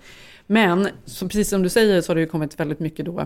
[0.48, 3.26] Men så precis som du säger så har det ju kommit väldigt mycket då.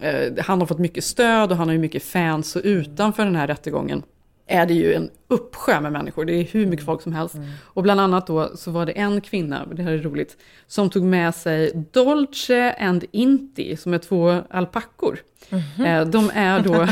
[0.00, 3.36] Eh, han har fått mycket stöd och han har ju mycket fans och utanför den
[3.36, 4.02] här rättegången
[4.50, 6.24] är det ju en uppsjö med människor.
[6.24, 7.34] Det är hur mycket folk som helst.
[7.62, 10.36] Och bland annat då så var det en kvinna, det här är roligt,
[10.66, 15.18] som tog med sig Dolce and Inti som är två alpackor.
[15.50, 15.84] Mhm.
[15.86, 16.86] Eh, De är då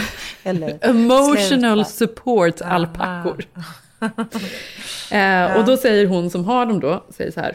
[0.80, 3.44] emotional support alpackor.
[5.10, 7.54] Eh, och då säger hon som har dem då, säger så här.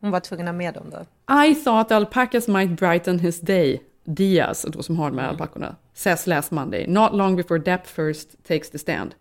[0.00, 1.34] Hon var tvungen att ha med dem då.
[1.44, 3.82] I thought alpacas might brighten his day.
[4.04, 8.46] Diaz, då som har de här alpackorna, says last Monday, not long before Depp first
[8.48, 9.14] takes the stand.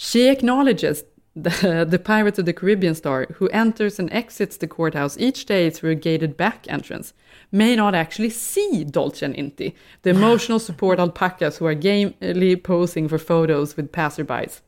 [0.00, 5.18] She acknowledges the, the Pirates of the Caribbean star, who enters and exits the courthouse
[5.18, 7.12] each day through a gated back entrance,
[7.50, 13.08] may not actually see Dolce and Inti, the emotional support alpacas who are gamely posing
[13.08, 14.60] for photos with passerbys.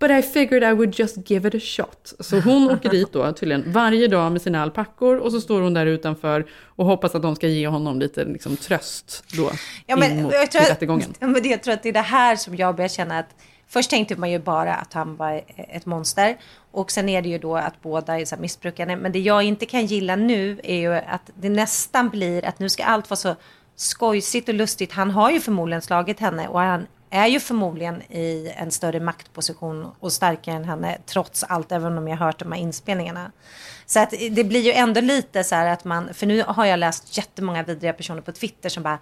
[0.00, 2.14] But I figured I would just give it a shot.
[2.20, 5.74] Så hon åker dit då tydligen varje dag med sina alpackor och så står hon
[5.74, 9.50] där utanför och hoppas att de ska ge honom lite liksom, tröst då
[9.86, 11.14] Ja, men, in mot jag, tror till rättegången.
[11.20, 13.34] men det, jag tror att det är det här som jag börjar känna att
[13.68, 16.36] Först tänkte man ju bara att han var ett monster.
[16.70, 18.96] Och sen är det ju då att båda är så här missbrukande.
[18.96, 22.68] Men det jag inte kan gilla nu är ju att det nästan blir att nu
[22.68, 23.36] ska allt vara så
[23.76, 24.92] skojsigt och lustigt.
[24.92, 29.92] Han har ju förmodligen slagit henne och han är ju förmodligen i en större maktposition
[30.00, 33.32] och starkare än henne trots allt, även om jag har hört de här inspelningarna.
[33.86, 36.78] Så att det blir ju ändå lite så här att man, för nu har jag
[36.78, 38.98] läst jättemånga vidriga personer på Twitter som bara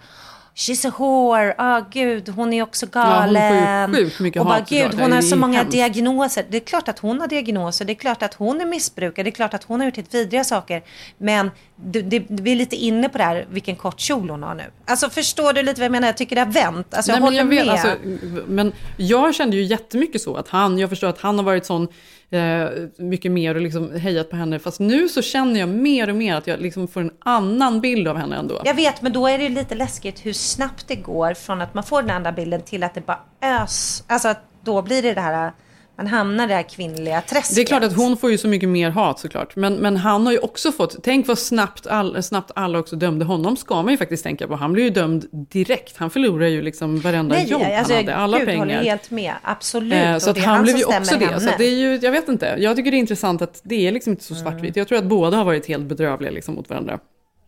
[0.57, 3.93] She's a whore, ah gud, hon är också Ja, galen.
[3.95, 5.71] sjukt mycket och bara, gud, hon har så många hemskt.
[5.71, 6.45] diagnoser.
[6.49, 9.29] Det är klart att hon har diagnoser, det är klart att hon är missbrukare, det
[9.29, 10.83] är klart att hon har gjort helt vidriga saker.
[11.17, 14.55] Men det, det, vi är lite inne på det här, vilken kort kjol hon har
[14.55, 14.63] nu.
[14.85, 16.07] Alltså förstår du lite vad jag menar?
[16.07, 16.93] Jag tycker det har vänt.
[16.93, 17.75] Alltså jag Nej, håller men jag med.
[17.75, 21.43] vet, alltså, men jag kände ju jättemycket så att han, jag förstår att han har
[21.45, 21.87] varit sån
[22.31, 24.59] eh, mycket mer och liksom hejat på henne.
[24.59, 28.07] Fast nu så känner jag mer och mer att jag liksom får en annan bild
[28.07, 28.61] av henne ändå.
[28.65, 31.83] Jag vet, men då är det lite läskigt hur snabbt det går från att man
[31.83, 34.03] får den andra bilden till att det bara ös.
[34.07, 35.51] Alltså att då blir det det här,
[35.97, 37.55] man hamnar i det här kvinnliga träsket.
[37.55, 39.55] Det är klart att hon får ju så mycket mer hat såklart.
[39.55, 43.25] Men, men han har ju också fått, tänk vad snabbt, all, snabbt alla också dömde
[43.25, 43.57] honom.
[43.57, 44.55] Ska man ju faktiskt tänka på.
[44.55, 45.97] Han blev ju dömd direkt.
[45.97, 48.59] Han förlorar ju liksom varenda Nej, jobb alltså, han hade, alla gud, pengar.
[48.65, 49.33] håller helt med.
[49.41, 49.93] Absolut.
[49.93, 51.25] Eh, så att är han blev ju också det.
[51.39, 51.53] Så henne.
[51.57, 52.55] det är ju, jag vet inte.
[52.59, 54.43] Jag tycker det är intressant att det är liksom inte så Mm.
[54.43, 54.75] svartvitt.
[54.75, 56.99] Jag tror att båda har varit helt bedrövliga liksom mot varandra.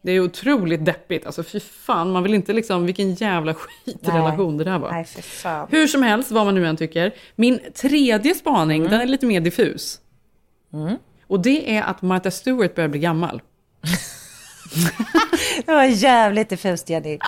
[0.01, 1.25] Det är otroligt deppigt.
[1.25, 4.91] Alltså fy fan, man vill inte liksom, vilken jävla skitrelation det där var.
[4.91, 5.67] Nej, för fan.
[5.71, 7.13] Hur som helst, vad man nu än tycker.
[7.35, 8.91] Min tredje spaning, Mm.
[8.91, 9.99] den är lite mer diffus.
[11.27, 13.41] Och det är att Martha Stewart börjar bli gammal.
[15.65, 17.19] Det var jävligt diffust Jenny.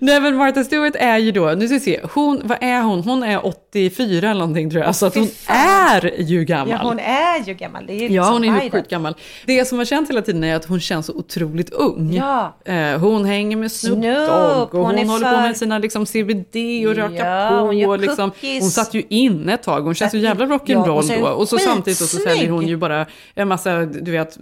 [0.00, 3.00] Nej men Martha Stewart är ju då, nu ska vi se, hon, vad är hon?
[3.00, 4.96] Hon är 84 eller någonting tror jag.
[4.96, 6.70] Så att hon är ju gammal.
[6.70, 7.86] Ja, hon är ju gammal.
[7.86, 9.14] Det är ju Ja, liksom hon är ju sjukt gammal.
[9.46, 12.12] Det som har känt hela tiden är att hon känns så otroligt ung.
[12.14, 12.56] Ja.
[12.64, 16.06] Eh, hon hänger med Snoop Dogg och hon, hon håller på för- med sina liksom,
[16.06, 16.56] CBD
[16.88, 17.54] och röka Ja, på.
[17.66, 18.30] hon och liksom,
[18.60, 19.80] hon satt ju inne ett tag.
[19.82, 21.26] Hon känns så jävla Ja, rock'n'roll är då.
[21.28, 24.38] Och så samtidigt så säljer hon ju bara en massa, du vet,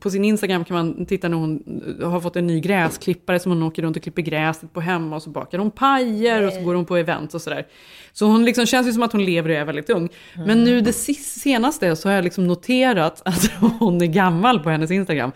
[0.00, 1.62] på sin Instagram kan man titta när hon
[2.04, 5.22] har fått en ny gräsklippare som hon åker runt och klipper gräset på hemma och
[5.22, 7.66] så bakar hon pajer och så går hon på event och sådär.
[8.12, 10.08] Så hon liksom känns ju som att hon lever och är väldigt ung.
[10.34, 10.46] Mm.
[10.46, 14.90] Men nu det senaste så har jag liksom noterat att hon är gammal på hennes
[14.90, 15.32] Instagram.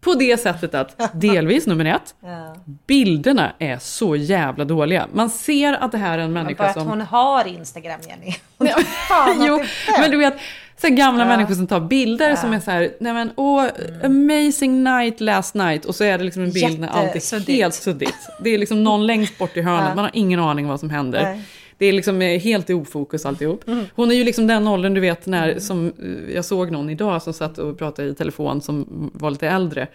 [0.00, 2.56] På det sättet att, delvis nummer ett, Ja.
[2.86, 5.06] bilderna är så jävla dåliga.
[5.12, 6.88] Man ser att det här är en människa bara att som...
[6.88, 8.32] hon har Instagram Jenny.
[9.08, 9.64] Fan, jo,
[10.00, 10.34] men du vet,
[10.80, 11.28] så gamla Ja.
[11.28, 13.64] människor som tar bilder som är så här, nej men åh,
[14.04, 15.84] amazing night last night.
[15.84, 18.14] Och så är det liksom en bild när allt är helt suddigt.
[18.44, 19.94] Det är liksom någon längst bort i hörnet, Ja.
[19.94, 21.22] man har ingen aning om vad som händer.
[21.22, 21.40] Nej.
[21.78, 23.64] Det är liksom eh, helt i ofokus alltihop.
[23.94, 27.22] Hon är ju liksom den åldern, du vet, när som, eh, jag såg någon idag
[27.22, 29.86] som satt och pratade i telefon som var lite äldre.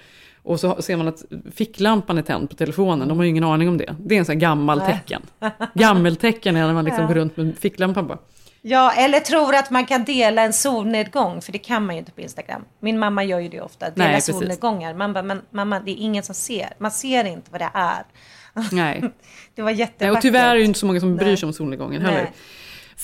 [0.43, 1.23] Och så ser man att
[1.55, 3.95] ficklampan är tänd på telefonen, de har ju ingen aning om det.
[3.99, 5.21] Det är en sån här gammal tecken.
[5.73, 7.07] Gammeltecken är när man liksom Ja.
[7.07, 8.17] går runt med ficklampan bara.
[8.61, 12.11] Ja, eller tror att man kan dela en solnedgång, för det kan man ju inte
[12.11, 12.61] på Instagram.
[12.79, 14.35] Min mamma gör ju det ofta, dela Nej, precis.
[14.35, 14.93] solnedgångar.
[14.93, 16.73] Man bara, men mamma, det är ingen som ser.
[16.77, 18.03] Man ser inte vad det är.
[18.71, 19.01] Nej.
[19.55, 20.17] Det var Nej, jättevackert.
[20.17, 21.37] och tyvärr är det inte så många som bryr Nej.
[21.37, 22.17] sig om solnedgången heller.
[22.23, 22.31] Nej.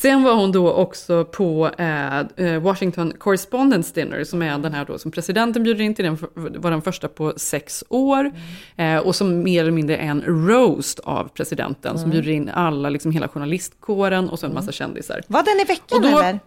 [0.02, 4.86] Sen var hon då också på eh, eh, Washington Correspondence Dinner, som är den här
[4.86, 8.32] då som presidenten bjuder in till, den var den första på sex år.
[8.78, 8.98] Mm.
[8.98, 12.12] Eh, och som mer eller mindre är en roast av presidenten, som Mm.
[12.12, 15.22] bjuder in alla, liksom hela journalistkåren och så en massa kändisar.
[15.28, 16.40] Var den i veckan då- eller?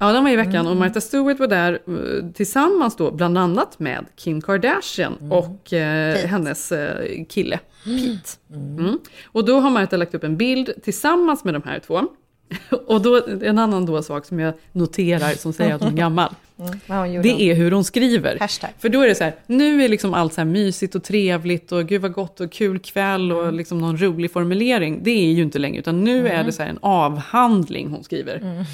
[0.00, 0.66] Ja, den var i veckan Mm.
[0.66, 5.32] och Martha Stewart var där eh, tillsammans då, bland annat med Kim Kardashian Mm.
[5.32, 8.56] och eh, hennes eh, kille Pete.
[8.78, 8.98] Mm.
[9.26, 12.00] Och då har Martha lagt upp en bild tillsammans med de här två.
[12.86, 16.34] Och då, en annan då sak som jag noterar som säger att hon är gammal.
[16.58, 17.22] Mm.
[17.22, 18.38] Det är hur hon skriver.
[18.40, 18.70] Hashtag.
[18.78, 21.72] För då är det så här, nu är liksom allt så här mysigt och trevligt
[21.72, 23.54] och gud vad gott och kul kväll och Mm.
[23.54, 25.00] liksom någon rolig formulering.
[25.02, 28.36] Det är ju inte längre, utan nu är det så en avhandling hon skriver.
[28.36, 28.64] Mm.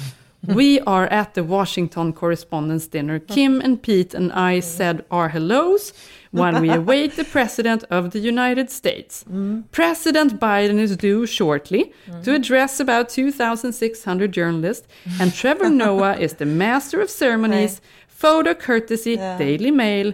[0.47, 3.19] We are at the Washington Correspondents' Dinner.
[3.19, 5.93] Kim and Pete and I said our hellos
[6.31, 9.23] when we await the President of the United States.
[9.31, 9.65] Mm.
[9.71, 12.35] President Biden is due shortly to mm.
[12.35, 14.87] address about 2,600 journalists,
[15.19, 17.81] and Trevor Noah is the master of ceremonies.
[18.21, 20.13] Photo courtesy Daily Mail.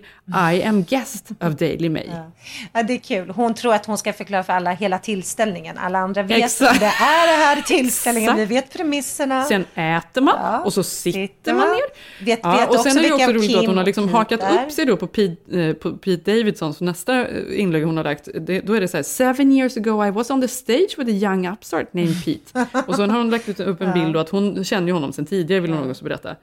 [0.52, 2.12] I am guest of Daily Mail.
[2.74, 3.30] Ja, det är kul.
[3.30, 5.78] Hon tror att hon ska förklara för alla hela tillställningen.
[5.78, 6.72] Alla andra vet Exakt.
[6.72, 8.30] att det är det här tillställningen.
[8.30, 8.52] Exakt.
[8.52, 9.44] Vi vet premisserna.
[9.44, 12.26] Sen äter man Ja, och så sitter man ner.
[12.26, 14.72] Vet- ja, vet och sen är det också roligt att hon har liksom hakat upp
[14.72, 16.74] sig då på Pete, eh, på Pete Davidson.
[16.74, 19.78] Så nästa eh, inlägg hon har lagt, det, då är det så här, seven years
[19.78, 22.68] ago I was on the stage with a young upstart named Pete.
[22.88, 25.26] och så har hon lagt upp en bild och att hon känner ju honom sen
[25.26, 26.36] tidigare, vill hon också berätta.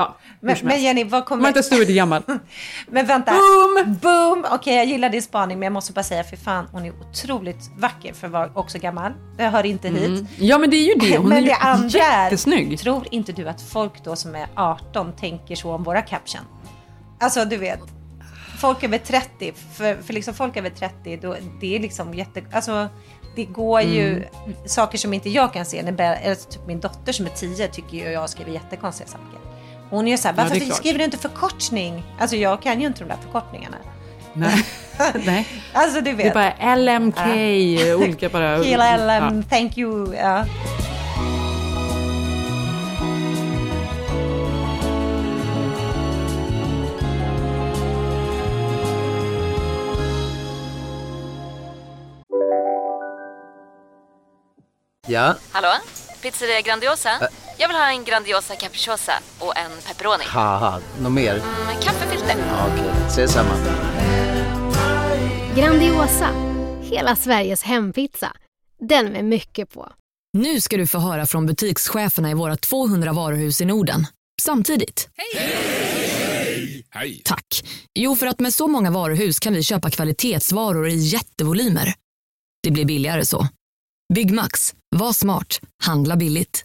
[0.00, 0.82] Ja, Men, men.
[0.82, 1.42] Jenny, vad kommer...
[1.42, 2.22] Martha Stewart är gammal.
[2.88, 3.32] Men vänta.
[3.32, 3.96] Boom!
[4.02, 4.46] Boom!
[4.52, 7.70] Okej, jag gillar din spaning, men jag måste bara säga, för fan, hon är otroligt
[7.78, 9.12] vacker för att vara också gammal.
[9.36, 10.06] Det hör inte hit.
[10.08, 10.26] Mm.
[10.38, 12.78] Ja men det är ju det, hon men är ju det andra jättesnygg.
[12.78, 16.40] tror inte du att folk då som är 18 tänker så om våra caption?
[17.20, 17.80] Alltså, du vet.
[18.58, 22.42] Folk över 30, för, för liksom folk över 30, då, det är liksom jätte...
[22.52, 22.88] Alltså,
[23.36, 24.54] det går ju Mm.
[24.66, 25.82] saker som inte jag kan se.
[25.82, 29.40] När, typ min dotter som är tio tycker ju jag skriver jättekonstiga saker.
[29.90, 30.76] Hon är ju så här, Ja, varför klart.
[30.76, 32.02] skriver du inte förkortning?
[32.20, 33.76] Alltså jag kan ju inte de där förkortningarna.
[34.32, 34.66] Nej.
[35.26, 35.48] Nej.
[35.72, 36.34] Alltså du vet.
[36.34, 37.16] Det är bara LMK,
[37.88, 37.96] Ja.
[37.96, 38.56] olika bara...
[38.62, 39.56] Hela LM, Ja.
[39.56, 40.14] thank you.
[40.14, 40.44] Ja.
[55.06, 55.68] Ja, Hallå?
[56.22, 57.10] Pizzeria Grandiosa?
[57.60, 60.24] Jag vill ha en Grandiosa capriciosa och en pepperoni.
[60.26, 61.34] haha, något mer?
[61.66, 62.36] Med kaffefilter.
[62.48, 63.50] Ja, Okej, ses samma.
[65.56, 66.28] Grandiosa,
[66.82, 68.32] hela Sveriges hempizza.
[68.88, 69.92] Den med mycket på.
[70.38, 74.06] Nu ska du få höra från butikscheferna i våra 200 varuhus i Norden.
[74.42, 75.08] Samtidigt.
[76.90, 77.22] Hej!
[77.24, 77.64] Tack.
[77.94, 81.94] Jo, för att med så många varuhus kan vi köpa kvalitetsvaror i jättevolymer.
[82.62, 83.48] Det blir billigare så.
[84.14, 84.74] Byggmax.
[84.96, 85.60] Var smart.
[85.82, 86.64] Handla billigt.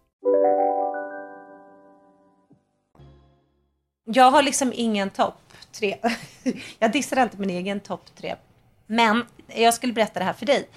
[4.13, 5.37] Jag har liksom ingen topp
[5.71, 5.97] tre.
[6.79, 8.35] Jag dissar alltid min egen topp tre.
[8.87, 10.69] Men jag skulle berätta det här för dig.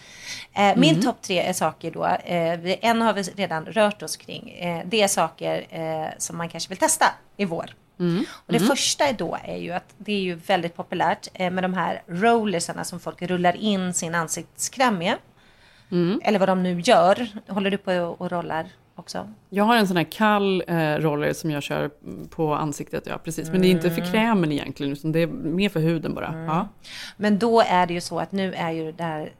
[0.53, 1.03] Eh, min Mm.
[1.03, 4.51] topp tre är saker då, eh, vi, en har vi redan rört oss kring.
[4.51, 7.07] Eh, det är saker eh, som man kanske vill testa
[7.37, 7.71] i vår.
[7.99, 8.25] Mm.
[8.33, 8.69] Och det Mm.
[8.69, 12.03] första är då är ju att det är ju väldigt populärt eh, med de här
[12.07, 15.15] rollersarna som folk rullar in sin ansiktskräm med.
[15.91, 16.21] Mm.
[16.25, 17.29] Eller vad de nu gör.
[17.49, 18.67] Håller du på och rollar
[18.97, 19.29] också?
[19.51, 21.91] Jag har en sån här kall eh, roller som jag kör
[22.31, 23.51] på ansiktet, ja precis.
[23.51, 24.13] Men det är inte för Mm.
[24.13, 26.45] krämen egentligen, utan det är mer för huden bara.
[26.47, 26.69] Ja.
[27.17, 29.33] Men då är det ju så att nu är ju det där,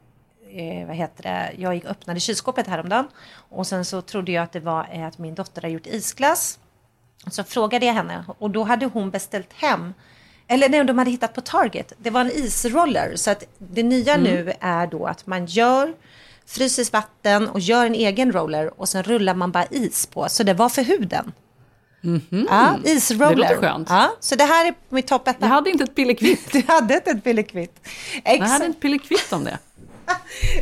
[0.51, 3.07] eh, vad heter det, jag gick öppnade kylskåpet häromdagen
[3.49, 6.59] och sen så trodde jag att det var eh, att min dotter har gjort isglass.
[7.31, 9.93] Så frågade jag henne och då hade hon beställt hem,
[10.47, 13.11] eller nej, de hade hittat på Target, det var en isroller.
[13.15, 14.23] Så att det nya Mm.
[14.23, 15.93] nu är då att man gör
[16.47, 20.29] frysiskt vatten och gör en egen roller och sen rullar man bara is på.
[20.29, 21.31] Så det var för huden.
[22.01, 22.47] Mhm.
[22.49, 23.29] Ja, isroller.
[23.29, 23.89] Det låter skönt.
[23.89, 25.29] Ja, så det här är mitt topp.
[25.39, 26.41] Jag hade inte ett pillekvitt.
[26.51, 27.87] Du hade inte ett pillekvitt.
[28.23, 29.57] Jag hade ett pillekvitt om det.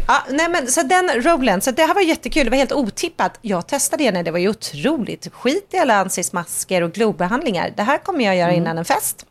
[0.07, 3.37] Ja, nej men så den rollen, så det här var jättekul, det var helt otippat.
[3.41, 7.73] Jag testade det när det var ju otroligt skit i alla ansiktsmasker och glowbehandlingar.
[7.77, 8.61] Det här kommer jag göra Mm.
[8.61, 9.25] innan en fest.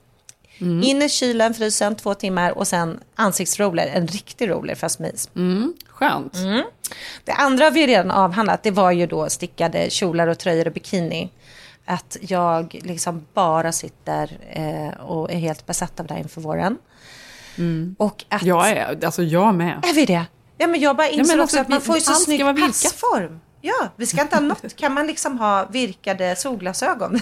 [0.62, 5.30] In i kylen, frysen, två timmar och sen ansiktsroller, en riktig roller fast med is.
[5.36, 5.74] Mm.
[5.88, 6.36] Skönt.
[6.36, 6.64] Mm.
[7.24, 11.30] Det andra vi redan avhandlat, det var ju då stickade kjolar och tröjor och bikini.
[11.84, 16.78] Att jag liksom bara sitter eh, och är helt besatt av det här inför våren.
[17.58, 17.96] Mm.
[17.98, 18.42] Och att...
[18.42, 19.84] Jag är, alltså jag med.
[19.84, 20.24] Är vi det?
[20.58, 22.40] Ja, men jag bara Ja, inser men också alltså, att man får ju så snygg
[22.40, 23.40] passform.
[23.60, 24.76] Ja, vi ska inte ha något.
[24.76, 27.20] Kan man liksom ha virkade solglasögon?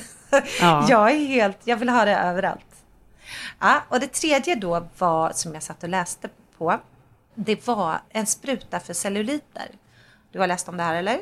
[0.60, 0.86] Ja.
[0.90, 2.69] Jag är helt, jag vill ha det överallt.
[3.60, 6.80] Ja, och det tredje då var, som jag satt och läste på,
[7.34, 9.68] det var en spruta för celluliter.
[10.32, 11.20] Du har läst om det här eller?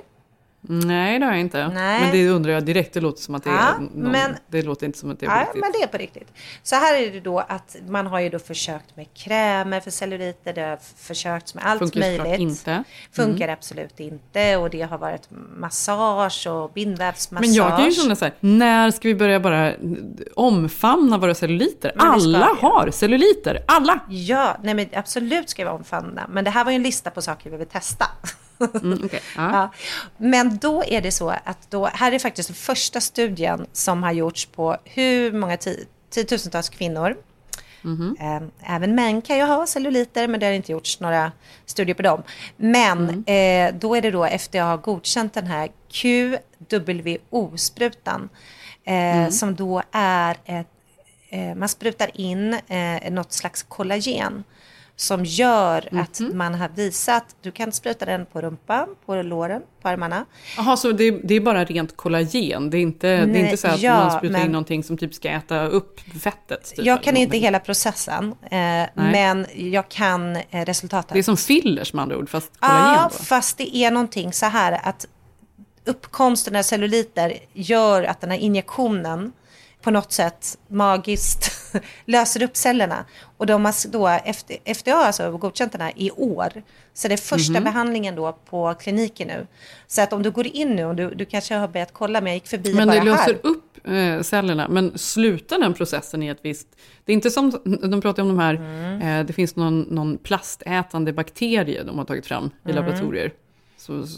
[0.61, 1.69] Nej, det har jag inte.
[1.69, 2.01] Nej.
[2.01, 2.95] Men det undrar jag direkt.
[2.95, 5.27] Det låter som att det är Ja, någon, men- Det låter inte som att det
[5.27, 5.61] är på Ja, riktigt.
[5.61, 6.29] men det är på riktigt.
[6.63, 10.53] Så här är det då att man har ju då försökt med krämer för celluliter,
[10.53, 12.39] det har f- försökts med allt Funkar möjligt.
[12.41, 12.85] inte.
[13.13, 13.55] Funkar Mm.
[13.59, 17.47] absolut inte och det har varit massage och bindvävsmassage.
[17.47, 19.73] Men jag kan ju känna så här, när ska vi börja bara
[20.37, 21.93] omfamna våra celluliter?
[21.97, 24.01] Alla har celluliter, alla!
[24.09, 26.27] Ja, nej men absolut ska vi omfamna.
[26.31, 28.05] Men det här var ju en lista på saker vi vill testa.
[28.83, 29.21] Mm, okay.
[29.37, 29.51] ja.
[29.53, 29.71] Ja.
[30.17, 34.13] Men då är det så att då, här är faktiskt den första studien som har
[34.13, 37.17] gjorts på hur många ti- tiotusentals kvinnor.
[37.83, 38.17] Mhm.
[38.21, 38.41] Eh,
[38.77, 41.33] Även män kan ju ha celluliter, men det har inte gjorts några
[41.67, 42.23] studier på dem.
[42.57, 43.75] Men Mm.
[43.75, 48.29] eh, då är det då efter jag har godkänt den här QWO-sprutan,
[48.85, 49.31] eh, Mm.
[49.33, 50.67] som då är ett,
[51.31, 54.45] eh, man sprutar in eh, något slags kollagen
[55.01, 56.39] som gör att Mhm.
[56.39, 60.25] man har visat, du kan spruta den på rumpan, på låren, på armarna.
[60.57, 62.71] Jaha, så det, det är bara rent kollagen?
[62.71, 64.85] Det är inte, det är Nej, inte så att ja, man sprutar men- in någonting
[64.85, 66.75] som typ ska äta upp fettet?
[66.77, 71.13] Typ, jag kan inte hela processen, eh, men jag kan eh, resultatet.
[71.13, 73.25] Det är som fillers med andra ord, fast kollagen Ja, då?
[73.25, 75.07] fast det är någonting så här att
[75.85, 79.33] uppkomsten av celluliter gör att den här injektionen
[79.83, 81.51] på något sätt magiskt
[82.05, 83.05] löser upp cellerna.
[83.37, 84.09] Och de har då,
[84.75, 86.49] FDA har alltså godkänt den här i år.
[86.95, 87.65] Så det är första Mhm.
[87.65, 89.47] behandlingen då på kliniken nu.
[89.87, 92.27] Så att om du går in nu, och du, du kanske har börjat kolla, men
[92.33, 93.39] jag gick förbi Men bara det löser här.
[93.43, 94.69] upp eh, cellerna.
[94.69, 96.69] Men slutar den processen i ett visst...
[97.05, 97.51] Det är inte som,
[97.91, 99.03] de pratar om de här, Mm.
[99.21, 102.77] eh, det finns någon, någon plastätande bakterie de har tagit fram i Mm.
[102.85, 103.33] laboratorier.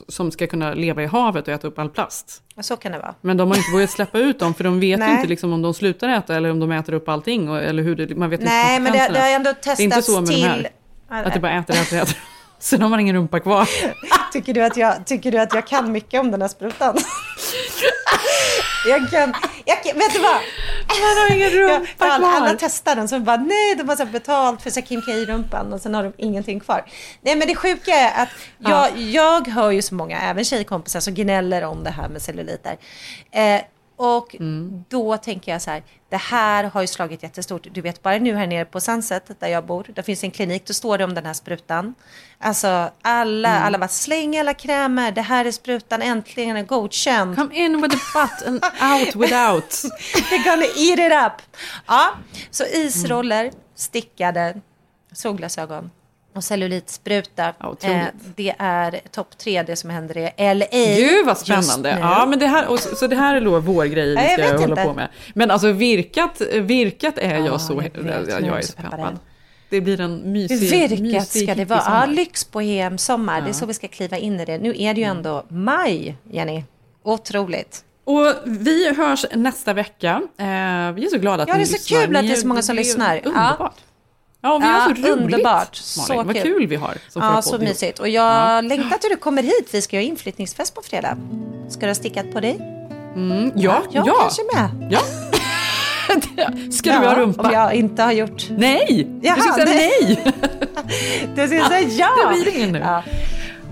[0.09, 2.43] Som ska kunna leva i havet och äta upp all plast.
[2.61, 3.15] Så kan det vara.
[3.21, 5.75] Men de har inte vågat släppa ut dem för de vet inte liksom om de
[5.75, 7.49] slutar äta eller om de äter upp allting.
[7.49, 10.25] Och, eller hur det, man vet Nej, inte men det, det har ändå testats med
[10.25, 10.57] de här.
[10.57, 10.69] till...
[11.09, 12.17] Att det bara äter, äter, äter.
[12.61, 13.69] Sen har man ingen rumpa kvar.
[14.33, 16.97] Tycker du att jag, tycker du att jag kan mycket om den här sprutan?
[18.87, 19.35] jag kan,
[19.65, 20.41] jag kan, vet du vad?
[21.01, 22.37] Man har ingen rumpa alla, kvar.
[22.37, 25.81] alla testar den så bara nej, de har så betalt för så Kim K-rumpan och
[25.81, 26.85] sen har de ingenting kvar.
[27.21, 31.15] Nej men det sjuka är att jag, jag hör ju så många, även tjejkompisar som
[31.15, 32.77] gnäller om det här med celluliter.
[33.33, 33.61] Eh,
[34.03, 34.37] och
[34.89, 37.67] då tänker jag så här, det här har ju slagit jättestort.
[37.73, 40.67] Du vet, bara nu här nere på Sunset, där jag bor, där finns en klinik,
[40.67, 41.95] då står det om den här sprutan.
[42.39, 43.63] Alltså, alla, Mm.
[43.63, 47.37] alla bara, släng alla krämer, det här är sprutan, äntligen är godkänd.
[47.37, 49.71] Come in with the butt and out without.
[50.31, 51.57] They're gonna eat it up.
[51.87, 52.11] Ja,
[52.51, 54.61] så isroller, stickade,
[55.13, 55.91] solglasögon
[56.35, 57.53] och cellulitspruta.
[57.65, 58.01] otroligt.
[58.37, 60.67] det är topp tre det som händer i LA.
[60.97, 61.97] Gud vad spännande.
[62.01, 64.27] Ja, men det här, och, så så det här är då vår grej Ja, vi
[64.31, 64.85] jag ska vet hålla inte.
[64.85, 65.09] på med.
[65.35, 68.29] Men alltså virkat, virkat är Ja, jag så, jag jag, vet.
[68.29, 69.19] jag, är jag så peppad.
[69.71, 71.79] Det blir en mysig, Virkat mysig ska det vara.
[71.79, 72.07] Ja, sommar.
[72.07, 73.41] lyxbohem, sommar.
[73.41, 74.59] Det är så vi ska kliva in i det.
[74.59, 76.65] Nu är det ju ändå maj, Jenny.
[77.03, 77.85] Otroligt.
[78.05, 80.11] Och vi hörs nästa vecka.
[80.39, 80.45] Eh,
[80.93, 82.07] vi är så glada att Ja, ni det är så lyssnar.
[82.07, 83.15] kul att det är så många som lyssnar.
[83.15, 83.21] Ja.
[83.25, 83.57] Underbart.
[83.61, 83.73] Ja,
[84.49, 85.07] och vi Ja, har så roligt.
[85.07, 85.77] underbart.
[85.77, 86.27] Så Malin.
[86.27, 86.43] Vad kul.
[86.43, 86.97] kul vi har.
[87.09, 87.99] Som Ja, så mysigt.
[87.99, 89.69] Och jag längtar till du kommer hit.
[89.73, 91.17] Vi ska göra inflyttningsfest på fredag.
[91.69, 92.57] Ska du ha stickat på dig?
[93.17, 94.15] Mm, ja, jag ja.
[94.21, 94.93] kanske med.
[94.93, 95.01] Ja.
[96.73, 97.43] Ska du ha rumpa?
[97.43, 98.47] Om jag inte har gjort...
[98.51, 99.07] Nej!
[99.23, 100.25] Jaha, du ska säga nej!
[101.35, 102.09] Du ska säga ja!
[102.35, 102.79] Det blir ingen nu.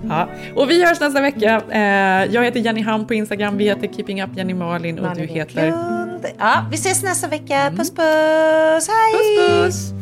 [0.07, 0.29] Ja.
[0.55, 1.61] Och vi hörs nästa vecka.
[1.69, 5.27] Eh, jag heter Jenny Ham på Instagram, vi heter Keeping Up Jenny Malin och Malin
[5.27, 5.65] du heter...
[5.65, 6.25] Wiklund.
[6.37, 7.71] Ja, vi ses nästa vecka.
[7.77, 8.87] Puss puss!
[8.89, 9.13] Hej!
[9.13, 9.98] Puss puss!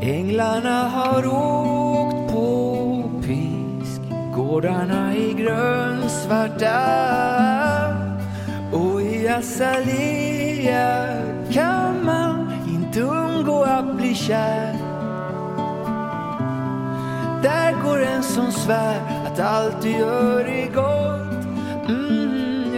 [0.00, 4.00] Änglarna har åkt på pisk
[4.36, 6.82] Gårdarna är grönsvarta
[8.72, 11.22] Och i Azalea
[11.52, 14.74] kan man inte undgå att bli kär.
[17.42, 21.46] Där går en som svär att allt du gör är gott.
[21.88, 22.74] Mm,